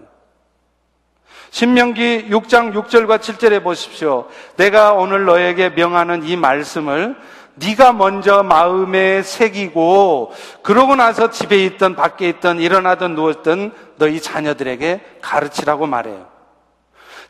신명기 1.49 2.27
6장 2.29 2.73
6절과 2.73 3.19
7절에 3.19 3.63
보십시오. 3.63 4.27
내가 4.57 4.93
오늘 4.93 5.25
너에게 5.25 5.69
명하는 5.69 6.23
이 6.23 6.35
말씀을 6.35 7.15
네가 7.55 7.93
먼저 7.93 8.43
마음에 8.43 9.23
새기고 9.23 10.31
그러고 10.61 10.95
나서 10.95 11.31
집에 11.31 11.65
있던 11.65 11.95
밖에 11.95 12.29
있던 12.29 12.59
일어나던 12.59 13.15
누웠던 13.15 13.71
너희 13.97 14.21
자녀들에게 14.21 15.01
가르치라고 15.21 15.87
말해요. 15.87 16.27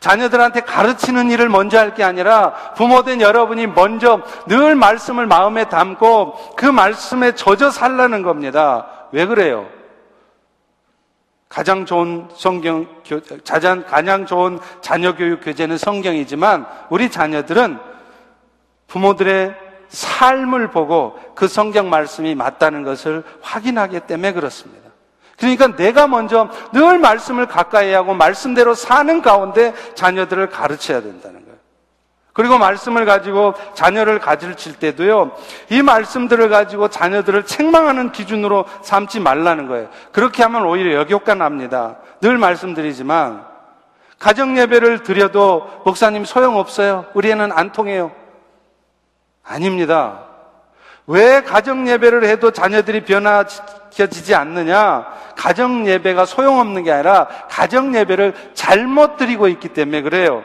자녀들한테 0.00 0.60
가르치는 0.60 1.30
일을 1.30 1.48
먼저 1.48 1.78
할 1.78 1.94
게 1.94 2.04
아니라 2.04 2.52
부모된 2.76 3.20
여러분이 3.20 3.68
먼저 3.68 4.20
늘 4.46 4.74
말씀을 4.76 5.26
마음에 5.26 5.64
담고 5.64 6.54
그 6.56 6.66
말씀에 6.66 7.32
젖어 7.34 7.70
살라는 7.70 8.22
겁니다. 8.22 8.86
왜 9.12 9.26
그래요? 9.26 9.66
가장 11.48 11.86
좋은 11.86 12.28
성경, 12.34 12.86
자장, 13.42 13.84
가장 13.84 14.26
좋은 14.26 14.58
자녀 14.80 15.14
교육 15.14 15.40
교재는 15.42 15.78
성경이지만 15.78 16.66
우리 16.90 17.10
자녀들은 17.10 17.78
부모들의 18.86 19.54
삶을 19.88 20.70
보고 20.70 21.18
그 21.34 21.48
성경 21.48 21.88
말씀이 21.88 22.34
맞다는 22.34 22.82
것을 22.82 23.22
확인하기 23.40 24.00
때문에 24.00 24.32
그렇습니다. 24.32 24.88
그러니까 25.38 25.76
내가 25.76 26.06
먼저 26.06 26.50
늘 26.72 26.98
말씀을 26.98 27.46
가까이 27.46 27.92
하고 27.92 28.12
말씀대로 28.12 28.74
사는 28.74 29.22
가운데 29.22 29.72
자녀들을 29.94 30.50
가르쳐야 30.50 31.00
된다는 31.00 31.44
거예요. 31.44 31.47
그리고 32.38 32.56
말씀을 32.56 33.04
가지고 33.04 33.54
자녀를 33.74 34.20
가르칠 34.20 34.78
때도요, 34.78 35.32
이 35.70 35.82
말씀들을 35.82 36.48
가지고 36.48 36.86
자녀들을 36.86 37.46
책망하는 37.46 38.12
기준으로 38.12 38.64
삼지 38.82 39.18
말라는 39.18 39.66
거예요. 39.66 39.88
그렇게 40.12 40.44
하면 40.44 40.64
오히려 40.64 41.00
역효과 41.00 41.34
납니다. 41.34 41.96
늘 42.20 42.38
말씀드리지만, 42.38 43.44
가정예배를 44.20 45.02
드려도 45.02 45.82
목사님 45.84 46.24
소용없어요. 46.24 47.06
우리 47.14 47.28
애는 47.32 47.50
안 47.50 47.72
통해요. 47.72 48.12
아닙니다. 49.42 50.20
왜 51.08 51.42
가정 51.42 51.88
예배를 51.88 52.22
해도 52.22 52.52
자녀들이 52.52 53.04
변화시켜지지 53.04 54.36
않느냐? 54.36 55.08
가정 55.36 55.88
예배가 55.88 56.24
소용없는 56.24 56.84
게 56.84 56.92
아니라 56.92 57.26
가정 57.50 57.96
예배를 57.96 58.52
잘못 58.54 59.16
드리고 59.16 59.48
있기 59.48 59.70
때문에 59.70 60.02
그래요. 60.02 60.44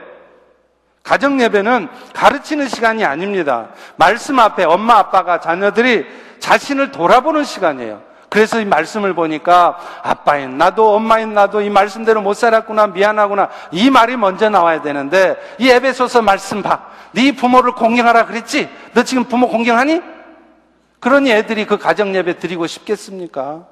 가정 1.03 1.41
예배는 1.41 1.89
가르치는 2.13 2.69
시간이 2.69 3.03
아닙니다. 3.03 3.69
말씀 3.97 4.39
앞에 4.39 4.63
엄마 4.63 4.95
아빠가 4.95 5.39
자녀들이 5.39 6.05
자신을 6.39 6.91
돌아보는 6.91 7.43
시간이에요. 7.43 8.01
그래서 8.29 8.59
이 8.59 8.65
말씀을 8.65 9.13
보니까 9.13 9.77
아빠인 10.01 10.57
나도 10.57 10.95
엄마인 10.95 11.35
나도 11.35 11.61
이 11.61 11.69
말씀대로 11.69 12.21
못 12.21 12.33
살았구나 12.33 12.87
미안하구나 12.87 13.49
이 13.71 13.91
말이 13.91 14.17
먼저 14.17 14.49
나와야 14.49 14.81
되는데 14.81 15.35
이 15.59 15.69
에베소서 15.69 16.23
말씀 16.23 16.63
봐. 16.63 16.87
네 17.11 17.35
부모를 17.35 17.73
공경하라 17.73 18.25
그랬지? 18.25 18.69
너 18.93 19.03
지금 19.03 19.25
부모 19.25 19.47
공경하니? 19.49 20.01
그러니 20.99 21.31
애들이 21.31 21.65
그 21.65 21.77
가정 21.77 22.15
예배 22.15 22.39
드리고 22.39 22.65
싶겠습니까? 22.65 23.67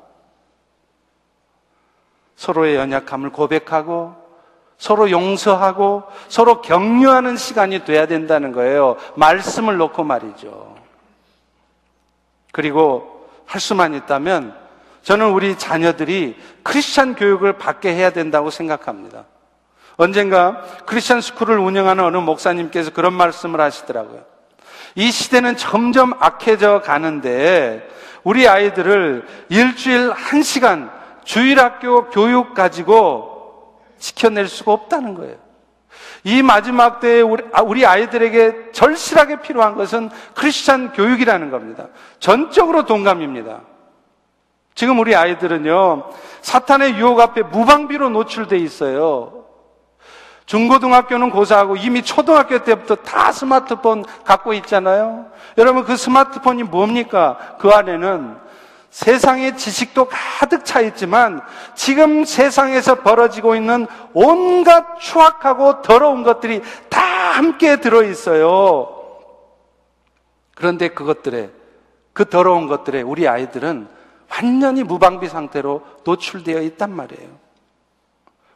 서로의 2.35 2.75
연약함을 2.75 3.31
고백하고 3.31 4.20
서로 4.81 5.11
용서하고 5.11 6.05
서로 6.27 6.59
격려하는 6.63 7.37
시간이 7.37 7.85
돼야 7.85 8.07
된다는 8.07 8.51
거예요. 8.51 8.95
말씀을 9.13 9.77
놓고 9.77 10.03
말이죠. 10.03 10.75
그리고 12.51 13.29
할 13.45 13.61
수만 13.61 13.93
있다면 13.93 14.55
저는 15.03 15.33
우리 15.33 15.55
자녀들이 15.55 16.35
크리스찬 16.63 17.13
교육을 17.13 17.59
받게 17.59 17.93
해야 17.93 18.09
된다고 18.09 18.49
생각합니다. 18.49 19.25
언젠가 19.97 20.63
크리스찬 20.87 21.21
스쿨을 21.21 21.59
운영하는 21.59 22.03
어느 22.03 22.17
목사님께서 22.17 22.89
그런 22.89 23.13
말씀을 23.13 23.61
하시더라고요. 23.61 24.23
이 24.95 25.11
시대는 25.11 25.57
점점 25.57 26.11
악해져 26.19 26.81
가는데 26.81 27.87
우리 28.23 28.47
아이들을 28.47 29.27
일주일 29.49 30.11
한 30.11 30.41
시간 30.41 30.89
주일학교 31.23 32.09
교육 32.09 32.55
가지고 32.55 33.30
지켜낼 34.01 34.49
수가 34.49 34.73
없다는 34.73 35.13
거예요. 35.13 35.37
이 36.23 36.41
마지막 36.41 36.99
때에 36.99 37.23
아, 37.53 37.61
우리 37.61 37.85
아이들에게 37.85 38.71
절실하게 38.73 39.41
필요한 39.41 39.75
것은 39.75 40.09
크리스찬 40.35 40.91
교육이라는 40.93 41.49
겁니다. 41.49 41.87
전적으로 42.19 42.85
동감입니다. 42.85 43.61
지금 44.75 44.99
우리 44.99 45.15
아이들은요, 45.15 46.09
사탄의 46.41 46.95
유혹 46.95 47.19
앞에 47.19 47.43
무방비로 47.43 48.09
노출돼 48.09 48.57
있어요. 48.57 49.45
중고등학교는 50.45 51.29
고사하고 51.29 51.77
이미 51.77 52.01
초등학교 52.03 52.63
때부터 52.63 52.95
다 52.95 53.31
스마트폰 53.31 54.03
갖고 54.25 54.53
있잖아요. 54.53 55.27
여러분 55.57 55.83
그 55.85 55.95
스마트폰이 55.95 56.63
뭡니까? 56.63 57.55
그 57.59 57.69
안에는 57.69 58.35
세상의 58.91 59.57
지식도 59.57 60.09
가득 60.09 60.65
차 60.65 60.81
있지만 60.81 61.41
지금 61.75 62.25
세상에서 62.25 62.95
벌어지고 62.95 63.55
있는 63.55 63.87
온갖 64.13 64.99
추악하고 64.99 65.81
더러운 65.81 66.23
것들이 66.23 66.61
다 66.89 67.01
함께 67.01 67.77
들어 67.77 68.03
있어요. 68.03 68.97
그런데 70.55 70.89
그것들에 70.89 71.49
그 72.13 72.29
더러운 72.29 72.67
것들에 72.67 73.01
우리 73.01 73.27
아이들은 73.27 73.87
완전히 74.29 74.83
무방비 74.83 75.29
상태로 75.29 75.81
노출되어 76.03 76.61
있단 76.61 76.93
말이에요. 76.93 77.29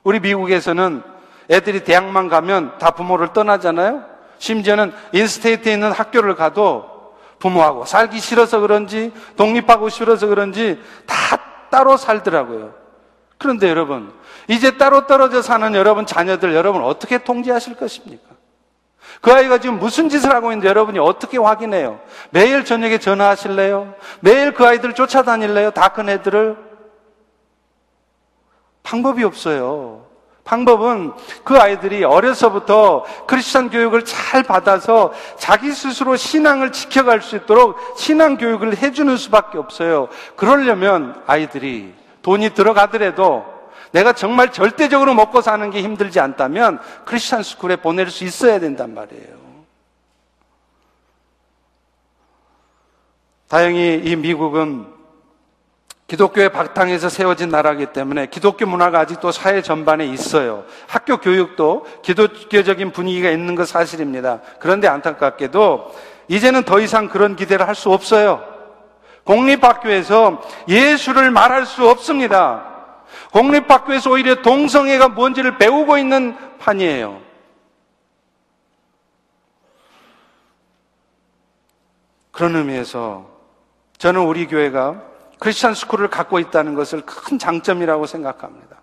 우리 0.04 0.20
미국에서는 0.20 1.02
애들이 1.50 1.84
대학만 1.84 2.28
가면 2.28 2.78
다 2.78 2.92
부모를 2.92 3.32
떠나잖아요. 3.32 4.04
심지어는 4.38 4.94
인스테이트에 5.14 5.74
있는 5.74 5.92
학교를 5.94 6.36
가도 6.36 6.95
부모하고 7.46 7.86
살기 7.86 8.20
싫어서 8.20 8.60
그런지 8.60 9.14
독립하고 9.38 9.90
싫어서 9.90 10.26
그런지 10.26 10.82
다 11.06 11.16
따로 11.70 11.96
살더라고요. 11.96 12.74
그런데 13.38 13.70
여러분, 13.70 14.12
이제 14.48 14.78
따로 14.78 15.06
떨어져 15.06 15.44
사는 15.44 15.76
여러분 15.76 16.08
자녀들 16.08 16.56
여러분 16.56 16.84
어떻게 16.84 17.20
통제하실 17.20 17.76
것입니까? 17.76 18.24
그 19.22 19.32
아이가 19.32 19.60
지금 19.60 19.78
무슨 19.78 20.10
짓을 20.10 20.34
하고 20.34 20.52
있는데 20.52 20.68
여러분이 20.70 20.98
어떻게 20.98 21.38
확인해요? 21.38 22.00
매일 22.32 22.66
저녁에 22.66 22.98
전화하실래요? 22.98 23.94
매일 24.22 24.54
그 24.54 24.66
아이들 24.66 24.94
쫓아다닐래요? 24.94 25.70
다 25.70 25.90
큰 25.90 26.10
애들을? 26.10 26.58
방법이 28.82 29.24
없어요. 29.24 30.05
방법은 30.46 31.14
그 31.44 31.58
아이들이 31.58 32.04
어려서부터 32.04 33.04
크리스천 33.28 33.72
교육을 33.72 34.06
잘 34.06 34.44
받아서 34.44 35.12
자기 35.38 35.72
스스로 35.72 36.16
신앙을 36.16 36.72
지켜갈 36.72 37.22
수 37.22 37.36
있도록 37.36 37.78
신앙 37.98 38.38
교육을 38.38 38.78
해주는 38.78 39.18
수밖에 39.18 39.58
없어요. 39.58 40.08
그러려면 40.36 41.22
아이들이 41.26 41.94
돈이 42.22 42.52
들어가더라도 42.52 43.44
내가 43.92 44.14
정말 44.14 44.52
절대적으로 44.52 45.16
먹고 45.16 45.42
사는 45.42 45.70
게 45.72 45.82
힘들지 45.82 46.20
않다면 46.20 46.80
크리스천 47.06 47.42
스쿨에 47.42 47.78
보낼 47.78 48.12
수 48.12 48.24
있어야 48.24 48.60
된단 48.60 48.94
말이에요. 48.94 49.46
다행히 53.48 54.02
이 54.04 54.16
미국은 54.16 54.95
기독교의 56.08 56.50
바탕에서 56.52 57.10
세워진 57.10 57.50
나라이기 57.50 57.88
때문에 57.88 58.28
기독교 58.28 58.68
문화가 58.68 59.00
아직도 59.00 59.32
사회 59.32 59.62
전반에 59.62 60.06
있어요. 60.06 60.66
학교 60.88 61.18
교육도 61.18 61.86
기독교적인 62.04 62.92
분위기가 62.92 63.32
있는 63.32 63.56
것 63.56 63.68
사실입니다. 63.68 64.42
그런데 64.60 64.88
안타깝게도 64.88 65.96
이제는 66.28 66.64
더 66.64 66.80
이상 66.80 67.08
그런 67.08 67.36
기대를 67.36 67.68
할 67.68 67.76
수 67.76 67.92
없어요. 67.92 68.44
공립학교에서 69.24 70.42
예수를 70.68 71.32
말할 71.32 71.66
수 71.66 71.90
없습니다. 71.90 72.76
공립학교에서 73.34 74.12
오히려 74.12 74.36
동성애가 74.44 75.10
뭔지를 75.10 75.58
배우고 75.58 75.98
있는 75.98 76.38
판이에요. 76.60 77.20
그런 82.32 82.56
의미에서 82.56 83.26
저는 83.98 84.22
우리 84.22 84.46
교회가 84.46 85.02
크리스천 85.40 85.74
스쿨을 85.74 86.10
갖고 86.10 86.40
있다는 86.40 86.76
것을 86.76 87.02
큰 87.06 87.38
장점이라고 87.38 88.06
생각합니다. 88.06 88.78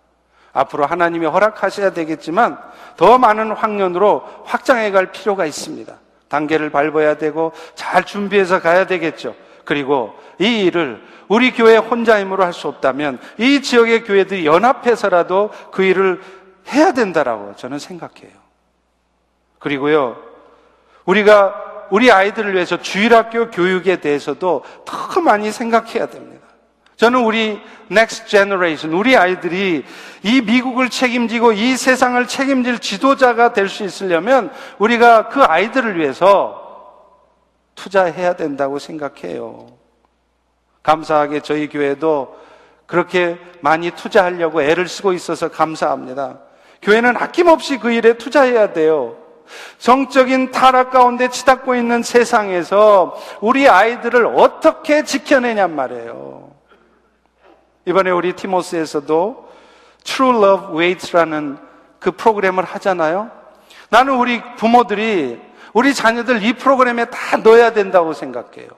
앞으로 0.52 0.86
하나님이 0.86 1.26
허락하셔야 1.26 1.92
되겠지만 1.92 2.58
더 2.96 3.18
많은 3.18 3.52
학년으로 3.52 4.22
확장해 4.44 4.90
갈 4.90 5.12
필요가 5.12 5.46
있습니다. 5.46 5.94
단계를 6.28 6.70
밟아야 6.70 7.16
되고 7.16 7.52
잘 7.74 8.04
준비해서 8.04 8.60
가야 8.60 8.86
되겠죠. 8.86 9.34
그리고 9.64 10.14
이 10.38 10.64
일을 10.64 11.02
우리 11.28 11.52
교회 11.52 11.76
혼자 11.76 12.20
힘으로 12.20 12.44
할 12.44 12.52
수 12.52 12.68
없다면 12.68 13.18
이 13.38 13.62
지역의 13.62 14.04
교회들이 14.04 14.44
연합해서라도 14.46 15.50
그 15.70 15.82
일을 15.82 16.20
해야 16.68 16.92
된다라고 16.92 17.54
저는 17.56 17.78
생각해요. 17.78 18.32
그리고요, 19.58 20.16
우리가 21.04 21.86
우리 21.90 22.10
아이들을 22.10 22.54
위해서 22.54 22.80
주일학교 22.80 23.50
교육에 23.50 24.00
대해서도 24.00 24.64
더 24.84 25.20
많이 25.20 25.52
생각해야 25.52 26.06
됩니다. 26.06 26.31
저는 26.96 27.24
우리 27.24 27.60
next 27.90 28.26
generation, 28.26 28.96
우리 28.96 29.16
아이들이 29.16 29.84
이 30.22 30.40
미국을 30.40 30.88
책임지고 30.88 31.52
이 31.52 31.76
세상을 31.76 32.26
책임질 32.26 32.78
지도자가 32.78 33.52
될 33.52 33.68
수 33.68 33.84
있으려면 33.84 34.52
우리가 34.78 35.28
그 35.28 35.42
아이들을 35.42 35.98
위해서 35.98 36.60
투자해야 37.74 38.34
된다고 38.34 38.78
생각해요. 38.78 39.66
감사하게 40.82 41.40
저희 41.40 41.68
교회도 41.68 42.36
그렇게 42.86 43.38
많이 43.60 43.90
투자하려고 43.90 44.62
애를 44.62 44.86
쓰고 44.88 45.12
있어서 45.12 45.48
감사합니다. 45.48 46.40
교회는 46.82 47.16
아낌없이 47.16 47.78
그 47.78 47.90
일에 47.90 48.14
투자해야 48.14 48.72
돼요. 48.72 49.16
정적인 49.78 50.50
타락 50.50 50.90
가운데 50.90 51.28
치닫고 51.28 51.74
있는 51.74 52.02
세상에서 52.02 53.16
우리 53.40 53.68
아이들을 53.68 54.26
어떻게 54.26 55.04
지켜내냔 55.04 55.74
말이에요. 55.74 56.41
이번에 57.84 58.10
우리 58.10 58.34
티모스에서도 58.34 59.52
True 60.04 60.36
Love 60.36 60.76
Waits라는 60.76 61.58
그 61.98 62.12
프로그램을 62.12 62.64
하잖아요. 62.64 63.30
나는 63.88 64.14
우리 64.14 64.42
부모들이 64.56 65.40
우리 65.72 65.94
자녀들 65.94 66.42
이 66.42 66.52
프로그램에 66.54 67.06
다 67.06 67.36
넣어야 67.38 67.72
된다고 67.72 68.12
생각해요. 68.12 68.68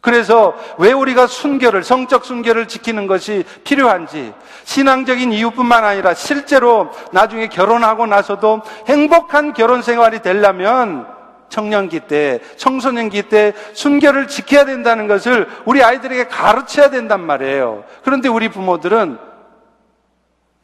그래서 0.00 0.54
왜 0.76 0.92
우리가 0.92 1.26
순결을, 1.26 1.82
성적 1.82 2.26
순결을 2.26 2.68
지키는 2.68 3.06
것이 3.06 3.42
필요한지, 3.64 4.34
신앙적인 4.64 5.32
이유뿐만 5.32 5.82
아니라 5.82 6.12
실제로 6.12 6.90
나중에 7.12 7.48
결혼하고 7.48 8.06
나서도 8.06 8.60
행복한 8.86 9.54
결혼 9.54 9.80
생활이 9.80 10.20
되려면 10.20 11.06
청년기 11.54 12.00
때, 12.00 12.40
청소년기 12.56 13.28
때 13.28 13.52
순결을 13.74 14.26
지켜야 14.26 14.64
된다는 14.64 15.06
것을 15.06 15.46
우리 15.66 15.84
아이들에게 15.84 16.26
가르쳐야 16.26 16.90
된단 16.90 17.20
말이에요. 17.20 17.84
그런데 18.02 18.28
우리 18.28 18.48
부모들은 18.48 19.18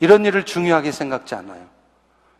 이런 0.01 0.25
일을 0.25 0.45
중요하게 0.45 0.91
생각지 0.91 1.37
않아요. 1.37 1.65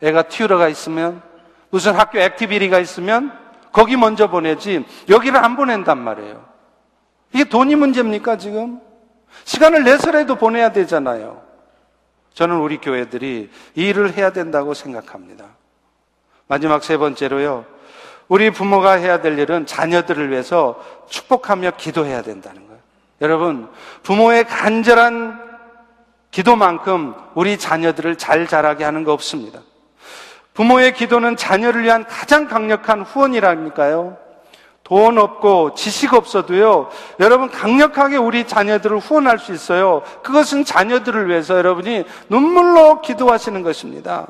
애가 0.01 0.23
tutor가 0.23 0.67
있으면 0.67 1.21
무슨 1.69 1.93
학교 1.93 2.19
activity가 2.19 2.79
있으면 2.79 3.31
거기 3.71 3.95
먼저 3.95 4.29
보내지 4.29 4.83
여기를 5.07 5.41
안 5.41 5.55
보낸단 5.55 5.97
말이에요. 5.97 6.43
이게 7.31 7.45
돈이 7.45 7.75
문제입니까 7.75 8.37
지금? 8.37 8.81
시간을 9.45 9.85
내서라도 9.85 10.35
보내야 10.35 10.73
되잖아요. 10.73 11.41
저는 12.33 12.57
우리 12.57 12.79
교회들이 12.79 13.49
이 13.75 13.81
일을 13.81 14.11
해야 14.17 14.33
된다고 14.33 14.73
생각합니다. 14.73 15.45
마지막 16.47 16.83
세 16.83 16.97
번째로요. 16.97 17.79
우리 18.31 18.49
부모가 18.49 18.93
해야 18.93 19.19
될 19.19 19.37
일은 19.37 19.65
자녀들을 19.65 20.31
위해서 20.31 20.81
축복하며 21.09 21.71
기도해야 21.71 22.21
된다는 22.21 22.65
거예요. 22.65 22.79
여러분, 23.19 23.69
부모의 24.03 24.45
간절한 24.45 25.37
기도만큼 26.31 27.13
우리 27.35 27.57
자녀들을 27.57 28.15
잘 28.15 28.47
자라게 28.47 28.85
하는 28.85 29.03
거 29.03 29.11
없습니다. 29.11 29.59
부모의 30.53 30.93
기도는 30.93 31.35
자녀를 31.35 31.83
위한 31.83 32.05
가장 32.05 32.47
강력한 32.47 33.01
후원이라니까요. 33.01 34.15
돈 34.85 35.17
없고 35.17 35.73
지식 35.75 36.13
없어도요, 36.13 36.89
여러분 37.19 37.49
강력하게 37.49 38.15
우리 38.15 38.47
자녀들을 38.47 38.97
후원할 38.99 39.39
수 39.39 39.51
있어요. 39.51 40.03
그것은 40.23 40.63
자녀들을 40.63 41.27
위해서 41.27 41.57
여러분이 41.57 42.05
눈물로 42.29 43.01
기도하시는 43.01 43.61
것입니다. 43.61 44.27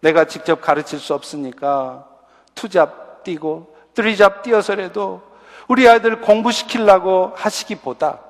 내가 0.00 0.24
직접 0.24 0.60
가르칠 0.60 0.98
수 0.98 1.14
없으니까 1.14 2.17
투잡 2.58 3.22
뛰고 3.22 3.76
쓰리잡 3.94 4.42
뛰어서라도 4.42 5.22
우리 5.68 5.88
아이들 5.88 6.20
공부시키려고 6.20 7.32
하시기보다 7.36 8.20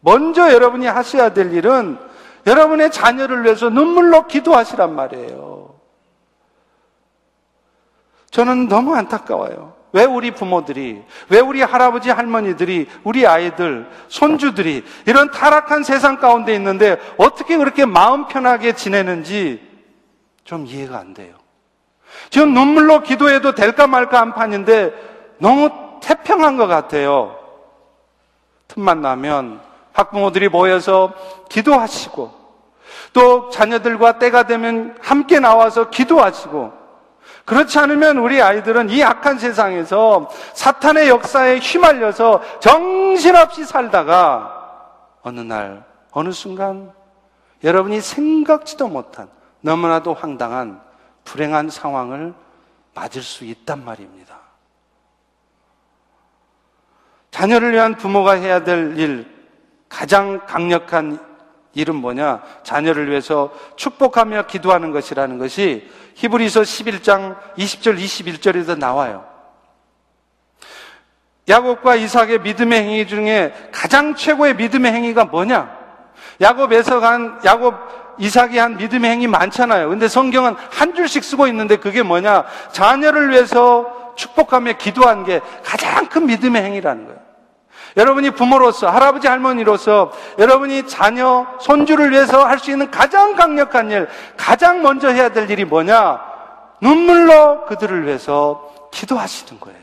먼저 0.00 0.52
여러분이 0.52 0.86
하셔야 0.86 1.32
될 1.32 1.52
일은 1.52 1.98
여러분의 2.46 2.90
자녀를 2.90 3.44
위해서 3.44 3.68
눈물로 3.68 4.26
기도하시란 4.26 4.94
말이에요. 4.94 5.74
저는 8.30 8.68
너무 8.68 8.94
안타까워요. 8.94 9.74
왜 9.92 10.04
우리 10.04 10.30
부모들이, 10.30 11.02
왜 11.30 11.40
우리 11.40 11.62
할아버지, 11.62 12.10
할머니들이, 12.10 12.88
우리 13.02 13.26
아이들, 13.26 13.90
손주들이 14.08 14.84
이런 15.06 15.30
타락한 15.30 15.82
세상 15.82 16.18
가운데 16.18 16.54
있는데 16.54 16.98
어떻게 17.16 17.56
그렇게 17.56 17.84
마음 17.84 18.28
편하게 18.28 18.74
지내는지 18.74 19.60
좀 20.44 20.66
이해가 20.66 20.98
안 20.98 21.14
돼요. 21.14 21.34
지금 22.30 22.54
눈물로 22.54 23.02
기도해도 23.02 23.54
될까 23.54 23.86
말까 23.86 24.20
한 24.20 24.34
판인데 24.34 24.92
너무 25.38 25.70
태평한 26.00 26.56
것 26.56 26.66
같아요. 26.66 27.36
틈만 28.68 29.00
나면 29.00 29.60
학부모들이 29.92 30.48
모여서 30.48 31.12
기도하시고 31.48 32.32
또 33.12 33.50
자녀들과 33.50 34.18
때가 34.18 34.44
되면 34.44 34.96
함께 35.00 35.40
나와서 35.40 35.90
기도하시고 35.90 36.72
그렇지 37.44 37.78
않으면 37.78 38.18
우리 38.18 38.42
아이들은 38.42 38.90
이 38.90 39.02
악한 39.02 39.38
세상에서 39.38 40.28
사탄의 40.52 41.08
역사에 41.08 41.58
휘말려서 41.58 42.42
정신없이 42.60 43.64
살다가 43.64 44.54
어느 45.22 45.40
날, 45.40 45.82
어느 46.12 46.30
순간 46.30 46.92
여러분이 47.64 48.00
생각지도 48.00 48.88
못한 48.88 49.28
너무나도 49.62 50.14
황당한 50.14 50.80
불행한 51.28 51.68
상황을 51.68 52.32
맞을 52.94 53.22
수 53.22 53.44
있단 53.44 53.84
말입니다. 53.84 54.38
자녀를 57.30 57.74
위한 57.74 57.96
부모가 57.96 58.32
해야 58.32 58.64
될 58.64 58.98
일, 58.98 59.30
가장 59.90 60.46
강력한 60.46 61.18
일은 61.74 61.96
뭐냐? 61.96 62.42
자녀를 62.62 63.10
위해서 63.10 63.52
축복하며 63.76 64.46
기도하는 64.46 64.90
것이라는 64.90 65.36
것이 65.38 65.88
히브리서 66.14 66.62
11장 66.62 67.38
20절 67.56 67.98
21절에도 67.98 68.78
나와요. 68.78 69.28
야곱과 71.46 71.96
이삭의 71.96 72.40
믿음의 72.40 72.82
행위 72.82 73.06
중에 73.06 73.52
가장 73.70 74.14
최고의 74.14 74.56
믿음의 74.56 74.92
행위가 74.92 75.26
뭐냐? 75.26 75.76
야곱에서 76.40 77.00
간 77.00 77.38
야곱 77.44 77.74
이삭이 78.18 78.58
한 78.58 78.76
믿음의 78.76 79.10
행위 79.10 79.26
많잖아요. 79.26 79.88
근데 79.88 80.08
성경은 80.08 80.56
한 80.70 80.94
줄씩 80.94 81.24
쓰고 81.24 81.46
있는데 81.48 81.76
그게 81.76 82.02
뭐냐? 82.02 82.44
자녀를 82.72 83.30
위해서 83.30 84.12
축복하며 84.16 84.74
기도한 84.74 85.24
게 85.24 85.40
가장 85.64 86.06
큰 86.08 86.26
믿음의 86.26 86.62
행위라는 86.62 87.06
거예요. 87.06 87.18
여러분이 87.96 88.32
부모로서, 88.32 88.90
할아버지, 88.90 89.26
할머니로서, 89.26 90.12
여러분이 90.38 90.86
자녀, 90.86 91.46
손주를 91.60 92.10
위해서 92.12 92.44
할 92.44 92.58
수 92.58 92.70
있는 92.70 92.90
가장 92.90 93.34
강력한 93.34 93.90
일, 93.90 94.08
가장 94.36 94.82
먼저 94.82 95.08
해야 95.08 95.30
될 95.30 95.50
일이 95.50 95.64
뭐냐? 95.64 96.20
눈물로 96.80 97.64
그들을 97.64 98.06
위해서 98.06 98.88
기도하시는 98.92 99.58
거예요. 99.58 99.78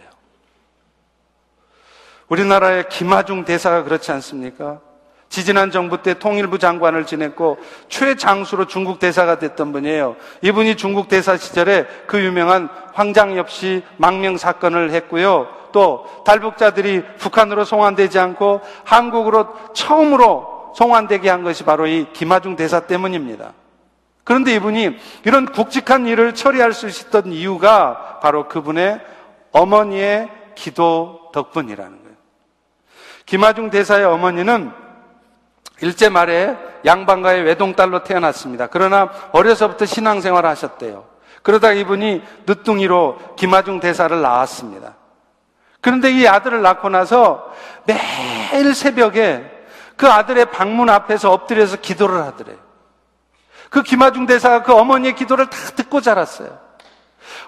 우리나라의 2.27 2.89
김하중 2.89 3.45
대사가 3.45 3.83
그렇지 3.83 4.11
않습니까? 4.11 4.79
지지난 5.35 5.69
정부 5.69 6.01
때 6.01 6.13
통일부 6.13 6.59
장관을 6.59 7.05
지냈고 7.05 7.57
최장수로 7.89 8.67
중국 8.67 8.99
대사가 8.99 9.37
됐던 9.37 9.73
분이에요. 9.73 10.15
이분이 10.41 10.77
중국 10.77 11.09
대사 11.09 11.35
시절에 11.35 11.87
그 12.07 12.23
유명한 12.23 12.69
황장엽 12.93 13.49
씨 13.49 13.83
망명 13.97 14.37
사건을 14.37 14.91
했고요. 14.91 15.49
또 15.73 16.05
탈북자들이 16.25 17.03
북한으로 17.17 17.65
송환되지 17.65 18.17
않고 18.17 18.61
한국으로 18.85 19.49
처음으로 19.73 20.71
송환되게 20.73 21.29
한 21.29 21.43
것이 21.43 21.65
바로 21.65 21.85
이 21.85 22.07
김하중 22.13 22.55
대사 22.55 22.87
때문입니다. 22.87 23.51
그런데 24.23 24.55
이분이 24.55 24.95
이런 25.25 25.47
굵직한 25.47 26.07
일을 26.07 26.33
처리할 26.33 26.71
수 26.71 26.87
있었던 26.87 27.33
이유가 27.33 28.19
바로 28.21 28.47
그분의 28.47 29.01
어머니의 29.51 30.29
기도 30.55 31.29
덕분이라는 31.33 32.03
거예요. 32.03 32.15
김하중 33.25 33.69
대사의 33.69 34.05
어머니는 34.05 34.84
일제 35.81 36.09
말에 36.09 36.57
양반가의 36.85 37.43
외동딸로 37.43 38.03
태어났습니다. 38.03 38.67
그러나 38.67 39.09
어려서부터 39.31 39.85
신앙생활을 39.85 40.49
하셨대요. 40.49 41.05
그러다 41.41 41.71
이분이 41.73 42.23
늦둥이로 42.47 43.35
김하중 43.35 43.79
대사를 43.79 44.19
낳았습니다. 44.21 44.95
그런데 45.81 46.11
이 46.11 46.27
아들을 46.27 46.61
낳고 46.61 46.89
나서 46.89 47.53
매일 47.85 48.73
새벽에 48.73 49.51
그 49.95 50.07
아들의 50.07 50.45
방문 50.51 50.89
앞에서 50.89 51.31
엎드려서 51.31 51.77
기도를 51.77 52.23
하더래요. 52.23 52.57
그 53.69 53.83
김하중 53.83 54.25
대사가 54.25 54.63
그 54.63 54.73
어머니의 54.73 55.15
기도를 55.15 55.49
다 55.49 55.57
듣고 55.75 56.01
자랐어요. 56.01 56.64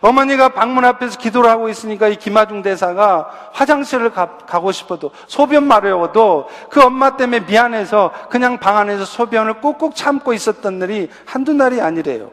어머니가 0.01 0.49
방문 0.49 0.85
앞에서 0.85 1.17
기도를 1.17 1.49
하고 1.49 1.69
있으니까 1.69 2.07
이 2.07 2.15
김하중 2.15 2.61
대사가 2.61 3.29
화장실을 3.53 4.11
가, 4.11 4.27
고 4.27 4.71
싶어도 4.71 5.11
소변 5.27 5.65
마려워도 5.65 6.47
그 6.69 6.81
엄마 6.81 7.17
때문에 7.17 7.41
미안해서 7.41 8.11
그냥 8.29 8.59
방 8.59 8.77
안에서 8.77 9.05
소변을 9.05 9.61
꾹꾹 9.61 9.93
참고 9.95 10.33
있었던 10.33 10.79
날이 10.79 11.09
한두 11.25 11.53
날이 11.53 11.81
아니래요. 11.81 12.31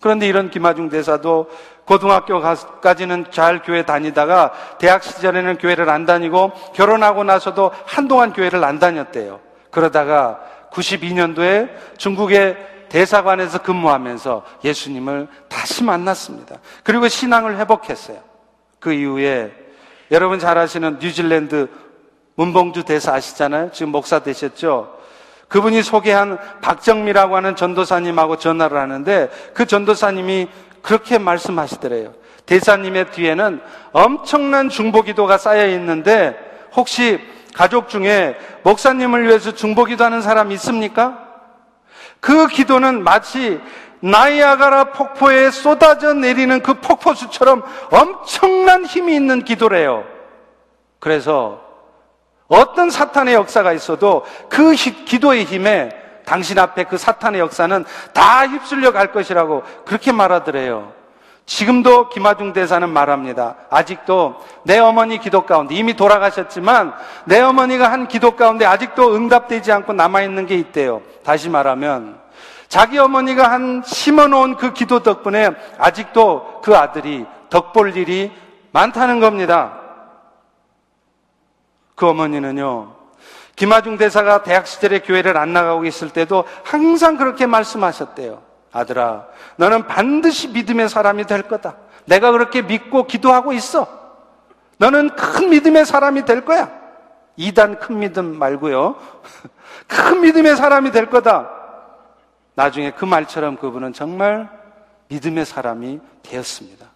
그런데 0.00 0.26
이런 0.28 0.50
김하중 0.50 0.90
대사도 0.90 1.48
고등학교까지는 1.86 3.26
잘 3.30 3.62
교회 3.62 3.84
다니다가 3.84 4.52
대학 4.78 5.02
시절에는 5.02 5.58
교회를 5.58 5.88
안 5.88 6.04
다니고 6.04 6.52
결혼하고 6.74 7.24
나서도 7.24 7.70
한동안 7.86 8.32
교회를 8.32 8.62
안 8.64 8.78
다녔대요. 8.78 9.40
그러다가 9.70 10.40
92년도에 10.72 11.70
중국의 11.96 12.73
대사관에서 12.94 13.58
근무하면서 13.58 14.44
예수님을 14.62 15.26
다시 15.48 15.82
만났습니다. 15.82 16.60
그리고 16.84 17.08
신앙을 17.08 17.58
회복했어요. 17.58 18.18
그 18.78 18.92
이후에 18.92 19.52
여러분 20.12 20.38
잘 20.38 20.56
아시는 20.58 21.00
뉴질랜드 21.00 21.68
문봉주 22.36 22.84
대사 22.84 23.14
아시잖아요? 23.14 23.72
지금 23.72 23.90
목사 23.90 24.20
되셨죠? 24.20 24.96
그분이 25.48 25.82
소개한 25.82 26.38
박정미라고 26.62 27.34
하는 27.34 27.56
전도사님하고 27.56 28.38
전화를 28.38 28.78
하는데 28.78 29.28
그 29.54 29.66
전도사님이 29.66 30.46
그렇게 30.80 31.18
말씀하시더래요. 31.18 32.14
대사님의 32.46 33.10
뒤에는 33.10 33.60
엄청난 33.90 34.68
중보기도가 34.68 35.36
쌓여 35.36 35.66
있는데 35.66 36.38
혹시 36.76 37.18
가족 37.54 37.88
중에 37.88 38.36
목사님을 38.62 39.26
위해서 39.26 39.52
중보기도 39.52 40.04
하는 40.04 40.22
사람 40.22 40.52
있습니까? 40.52 41.23
그 42.24 42.46
기도는 42.46 43.04
마치 43.04 43.60
나이아가라 44.00 44.92
폭포에 44.92 45.50
쏟아져 45.50 46.14
내리는 46.14 46.62
그 46.62 46.72
폭포수처럼 46.72 47.62
엄청난 47.90 48.86
힘이 48.86 49.14
있는 49.14 49.44
기도래요. 49.44 50.04
그래서 51.00 51.60
어떤 52.48 52.88
사탄의 52.88 53.34
역사가 53.34 53.74
있어도 53.74 54.24
그 54.48 54.72
기도의 54.72 55.44
힘에 55.44 55.90
당신 56.24 56.58
앞에 56.58 56.84
그 56.84 56.96
사탄의 56.96 57.42
역사는 57.42 57.84
다 58.14 58.46
휩쓸려 58.46 58.92
갈 58.92 59.12
것이라고 59.12 59.62
그렇게 59.84 60.10
말하더래요. 60.10 60.94
지금도 61.46 62.08
김하중 62.08 62.52
대사는 62.52 62.88
말합니다. 62.88 63.56
아직도 63.68 64.36
내 64.62 64.78
어머니 64.78 65.18
기도 65.18 65.44
가운데 65.44 65.74
이미 65.74 65.94
돌아가셨지만 65.94 66.94
내 67.26 67.40
어머니가 67.40 67.92
한 67.92 68.08
기도 68.08 68.34
가운데 68.34 68.64
아직도 68.64 69.14
응답되지 69.14 69.70
않고 69.70 69.92
남아있는 69.92 70.46
게 70.46 70.56
있대요. 70.56 71.02
다시 71.22 71.50
말하면 71.50 72.18
자기 72.68 72.98
어머니가 72.98 73.50
한 73.50 73.82
심어놓은 73.84 74.56
그 74.56 74.72
기도 74.72 75.02
덕분에 75.02 75.50
아직도 75.78 76.60
그 76.62 76.76
아들이 76.76 77.26
덕볼 77.50 77.96
일이 77.96 78.32
많다는 78.72 79.20
겁니다. 79.20 79.80
그 81.94 82.08
어머니는요, 82.08 82.92
김하중 83.54 83.96
대사가 83.96 84.42
대학 84.42 84.66
시절에 84.66 85.00
교회를 85.00 85.36
안 85.36 85.52
나가고 85.52 85.84
있을 85.84 86.10
때도 86.10 86.44
항상 86.64 87.16
그렇게 87.16 87.46
말씀하셨대요. 87.46 88.53
아들아, 88.74 89.28
너는 89.56 89.86
반드시 89.86 90.48
믿음의 90.48 90.88
사람이 90.88 91.26
될 91.26 91.42
거다. 91.42 91.76
내가 92.06 92.32
그렇게 92.32 92.60
믿고 92.60 93.06
기도하고 93.06 93.52
있어. 93.52 93.86
너는 94.78 95.10
큰 95.14 95.48
믿음의 95.48 95.86
사람이 95.86 96.24
될 96.24 96.44
거야. 96.44 96.70
이단 97.36 97.78
큰 97.78 98.00
믿음 98.00 98.36
말고요. 98.36 98.96
큰 99.86 100.20
믿음의 100.20 100.56
사람이 100.56 100.90
될 100.90 101.08
거다. 101.08 101.48
나중에 102.56 102.90
그 102.90 103.04
말처럼 103.04 103.56
그분은 103.56 103.92
정말 103.92 104.48
믿음의 105.06 105.44
사람이 105.46 106.00
되었습니다. 106.24 106.86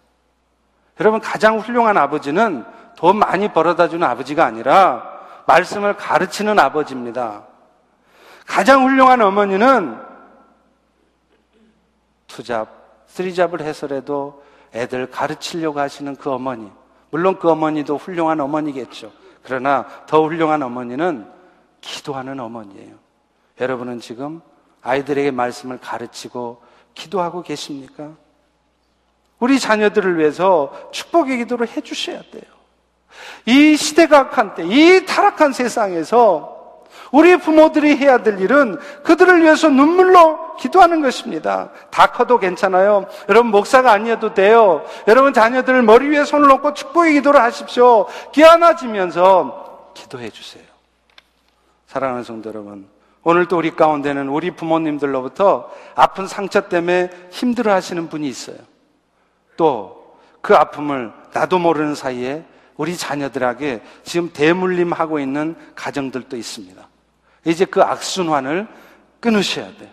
여러분, 0.99 1.21
가장 1.21 1.59
훌륭한 1.59 1.97
아버지는 1.97 2.65
돈 2.97 3.17
많이 3.17 3.53
벌어다 3.53 3.87
주는 3.87 4.05
아버지가 4.05 4.45
아니라 4.45 5.09
말씀을 5.47 5.95
가르치는 5.95 6.59
아버지입니다. 6.59 7.43
가장 8.45 8.83
훌륭한 8.83 9.21
어머니는 9.21 10.08
투잡, 12.39 12.69
쓰리잡을 13.07 13.61
해서라도 13.61 14.41
애들 14.73 15.09
가르치려고 15.09 15.81
하시는 15.81 16.15
그 16.15 16.31
어머니. 16.31 16.71
물론 17.09 17.37
그 17.37 17.49
어머니도 17.49 17.97
훌륭한 17.97 18.39
어머니겠죠. 18.39 19.11
그러나 19.43 19.85
더 20.07 20.23
훌륭한 20.23 20.63
어머니는 20.63 21.29
기도하는 21.81 22.39
어머니예요. 22.39 22.95
여러분은 23.59 23.99
지금 23.99 24.41
아이들에게 24.81 25.31
말씀을 25.31 25.79
가르치고 25.79 26.61
기도하고 26.93 27.41
계십니까? 27.41 28.11
우리 29.39 29.59
자녀들을 29.59 30.17
위해서 30.17 30.71
축복의 30.91 31.39
기도를 31.39 31.67
해주셔야 31.67 32.21
돼요. 32.31 32.43
이 33.45 33.75
시대가 33.75 34.19
악한 34.19 34.55
때, 34.55 34.65
이 34.65 35.05
타락한 35.05 35.51
세상에서 35.51 36.58
우리 37.11 37.37
부모들이 37.37 37.97
해야 37.97 38.19
될 38.19 38.39
일은 38.39 38.77
그들을 39.03 39.41
위해서 39.41 39.69
눈물로 39.69 40.57
기도하는 40.57 41.01
것입니다. 41.01 41.69
다 41.89 42.07
커도 42.07 42.39
괜찮아요. 42.39 43.07
여러분 43.27 43.51
목사가 43.51 43.91
아니어도 43.91 44.33
돼요. 44.33 44.83
여러분 45.07 45.33
자녀들을 45.33 45.81
머리 45.81 46.09
위에 46.09 46.25
손을 46.25 46.47
놓고 46.47 46.73
축복의 46.73 47.13
기도를 47.13 47.41
하십시오. 47.41 48.07
귀안아지면서 48.33 49.91
기도해 49.93 50.29
주세요. 50.29 50.63
사랑하는 51.87 52.23
성도 52.23 52.49
여러분, 52.49 52.87
오늘도 53.23 53.57
우리 53.57 53.75
가운데는 53.75 54.29
우리 54.29 54.51
부모님들로부터 54.51 55.71
아픈 55.95 56.27
상처 56.27 56.69
때문에 56.69 57.09
힘들어 57.31 57.73
하시는 57.73 58.07
분이 58.09 58.27
있어요. 58.27 58.57
또 59.57 59.99
그 60.41 60.55
아픔을 60.55 61.11
나도 61.33 61.59
모르는 61.59 61.95
사이에 61.95 62.45
우리 62.77 62.95
자녀들에게 62.95 63.81
지금 64.03 64.31
대물림하고 64.31 65.19
있는 65.19 65.55
가정들도 65.75 66.37
있습니다. 66.37 66.88
이제 67.45 67.65
그 67.65 67.81
악순환을 67.81 68.67
끊으셔야 69.19 69.65
돼요. 69.77 69.89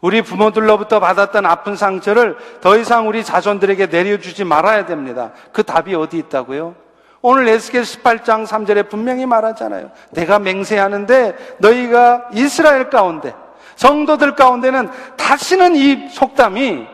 우리 0.00 0.22
부모들로부터 0.22 0.98
받았던 0.98 1.44
아픈 1.44 1.76
상처를 1.76 2.36
더 2.60 2.76
이상 2.78 3.06
우리 3.06 3.22
자손들에게 3.22 3.86
내려주지 3.86 4.44
말아야 4.44 4.86
됩니다. 4.86 5.32
그 5.52 5.62
답이 5.62 5.94
어디 5.94 6.16
있다고요? 6.18 6.74
오늘 7.22 7.48
에스겔 7.48 7.82
18장 7.82 8.46
3절에 8.46 8.88
분명히 8.88 9.26
말하잖아요. 9.26 9.90
내가 10.12 10.38
맹세하는데 10.38 11.56
너희가 11.58 12.30
이스라엘 12.32 12.88
가운데 12.88 13.34
성도들 13.76 14.36
가운데는 14.36 14.90
다시는 15.16 15.76
이 15.76 16.08
속담이 16.08 16.86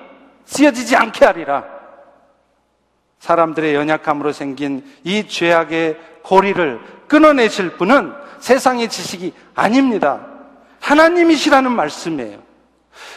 쓰여지지 0.45 0.97
않게 0.97 1.25
하리라. 1.25 1.65
사람들의 3.21 3.75
연약함으로 3.75 4.33
생긴 4.33 4.85
이 5.05 5.27
죄악의 5.29 5.97
고리를 6.23 6.81
끊어내실 7.09 7.77
분은 7.77 8.26
세상의 8.41 8.89
지식이 8.89 9.33
아닙니다. 9.55 10.27
하나님이시라는 10.81 11.73
말씀이에요. 11.73 12.39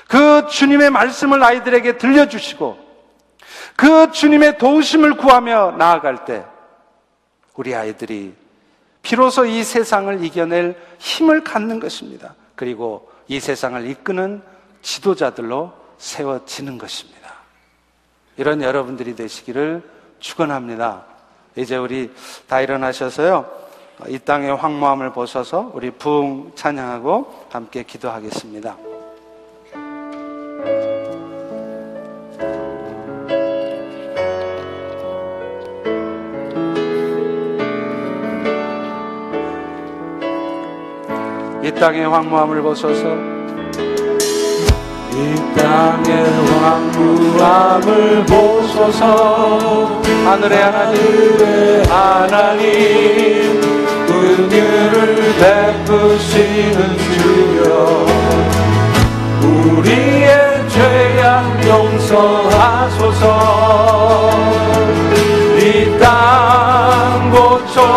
그 0.08 0.48
주님의 0.48 0.90
말씀을 0.90 1.44
아이들에게 1.44 1.98
들려주시고 1.98 2.90
그 3.76 4.12
주님의 4.12 4.58
도우심을 4.58 5.18
구하며 5.18 5.76
나아갈 5.78 6.26
때 6.26 6.46
우리 7.56 7.76
아이들이 7.76 8.34
비로소 9.02 9.46
이 9.46 9.64
세상을 9.64 10.24
이겨낼 10.24 10.78
힘을 10.98 11.44
갖는 11.44 11.80
것입니다. 11.80 12.36
그리고 12.56 13.10
이 13.28 13.40
세상을 13.40 13.88
이끄는 13.88 14.42
지도자들로 14.82 15.72
세워지는 15.98 16.78
것입니다. 16.78 17.20
이런 18.38 18.62
여러분들이 18.62 19.16
되시기를 19.16 19.84
축원합니다. 20.20 21.06
이제 21.56 21.78
우리 21.78 22.14
다 22.48 22.62
일어나셔서요. 22.62 23.69
이 24.08 24.18
땅의 24.18 24.56
황무함을 24.56 25.12
보셔서 25.12 25.72
우리 25.74 25.92
부흥 25.92 26.54
찬양하고 26.56 27.48
함께 27.52 27.84
기도하겠습니다. 27.84 28.78
이 41.62 41.72
땅의 41.72 42.08
황무함을 42.08 42.62
보소서 42.62 43.16
이 45.12 45.36
땅의 45.58 46.24
황무함을 46.62 48.26
보소서 48.26 50.02
하늘의 50.26 50.58
하나님 50.64 51.84
하나님 51.90 53.59
은혜를 54.40 55.36
베푸시는 55.40 56.98
주여. 56.98 58.06
우리의 59.44 60.70
죄악 60.70 61.68
용서하소서. 61.68 63.24
이 65.60 66.00
땅 66.00 67.30
고쳐주소서 67.32 67.90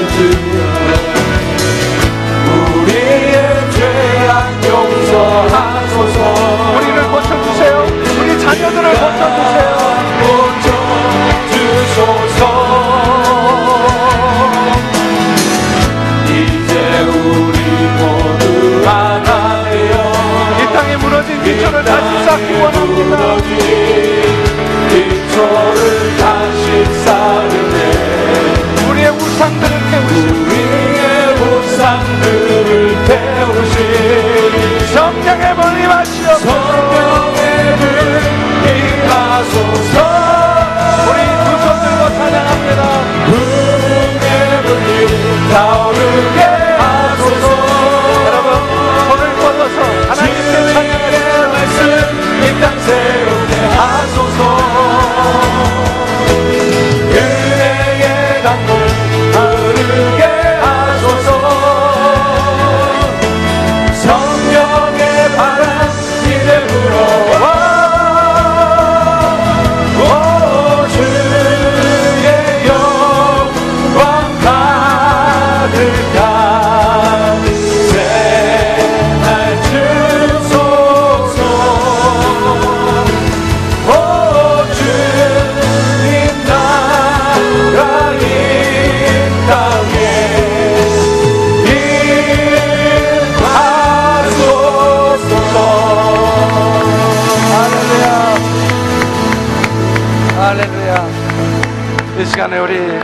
오 0.00 0.49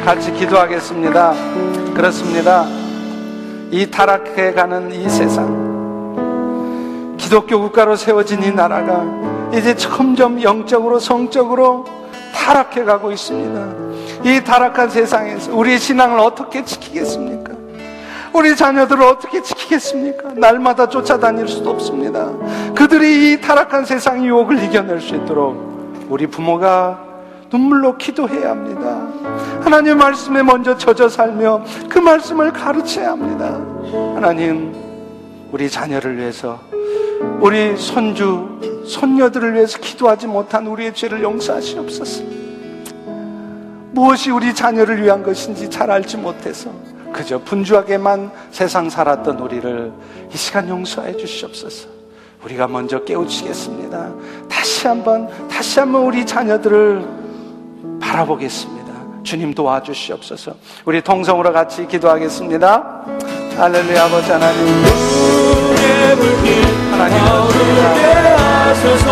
같이 0.06 0.32
기도하겠습니다. 0.32 1.34
그렇습니다. 1.92 2.64
이 3.72 3.90
타락해 3.90 4.52
가는 4.52 4.92
이 4.92 5.08
세상, 5.08 6.14
기독교 7.16 7.60
국가로 7.60 7.96
세워진 7.96 8.40
이 8.44 8.52
나라가 8.52 9.04
이제 9.52 9.74
점점 9.74 10.40
영적으로 10.40 11.00
성적으로 11.00 11.86
타락해 12.32 12.84
가고 12.84 13.10
있습니다. 13.10 14.30
이 14.30 14.44
타락한 14.44 14.90
세상에서 14.90 15.52
우리의 15.52 15.80
신앙을 15.80 16.20
어떻게 16.20 16.64
지키겠습니까? 16.64 17.52
우리 18.32 18.54
자녀들을 18.54 19.02
어떻게 19.02 19.42
지키겠습니까? 19.42 20.34
날마다 20.36 20.88
쫓아다닐 20.88 21.48
수도 21.48 21.70
없습니다. 21.70 22.30
그들이 22.76 23.32
이 23.32 23.40
타락한 23.40 23.84
세상 23.84 24.24
유혹을 24.24 24.62
이겨낼 24.62 25.00
수 25.00 25.16
있도록 25.16 26.06
우리 26.08 26.28
부모가 26.28 27.00
눈물로 27.50 27.96
기도해야 27.96 28.50
합니다. 28.50 29.05
하나님 29.66 29.98
말씀에 29.98 30.44
먼저 30.44 30.78
젖어 30.78 31.08
살며 31.08 31.64
그 31.88 31.98
말씀을 31.98 32.52
가르쳐야 32.52 33.10
합니다. 33.10 33.60
하나님, 34.14 34.72
우리 35.50 35.68
자녀를 35.68 36.16
위해서, 36.16 36.60
우리 37.40 37.76
손주, 37.76 38.46
손녀들을 38.86 39.54
위해서 39.54 39.78
기도하지 39.78 40.28
못한 40.28 40.68
우리의 40.68 40.94
죄를 40.94 41.20
용서하시옵소서. 41.20 42.22
무엇이 43.90 44.30
우리 44.30 44.54
자녀를 44.54 45.02
위한 45.02 45.24
것인지 45.24 45.68
잘 45.68 45.90
알지 45.90 46.18
못해서 46.18 46.70
그저 47.12 47.40
분주하게만 47.40 48.30
세상 48.52 48.88
살았던 48.88 49.40
우리를 49.40 49.92
이 50.32 50.36
시간 50.36 50.68
용서해 50.68 51.16
주시옵소서. 51.16 51.88
우리가 52.44 52.68
먼저 52.68 53.02
깨우치겠습니다. 53.02 54.12
다시 54.48 54.86
한번, 54.86 55.28
다시 55.48 55.80
한번 55.80 56.04
우리 56.04 56.24
자녀들을 56.24 57.04
바라보겠습니다. 58.00 58.75
주님 59.26 59.52
도와주시옵소서. 59.52 60.54
우리 60.86 61.02
통성으로 61.02 61.52
같이 61.52 61.86
기도하겠습니다. 61.86 63.04
할렐루야 63.58 64.04
아버지 64.04 64.30
하나님. 64.30 64.66
하나님 66.92 67.18
하소서 68.78 69.06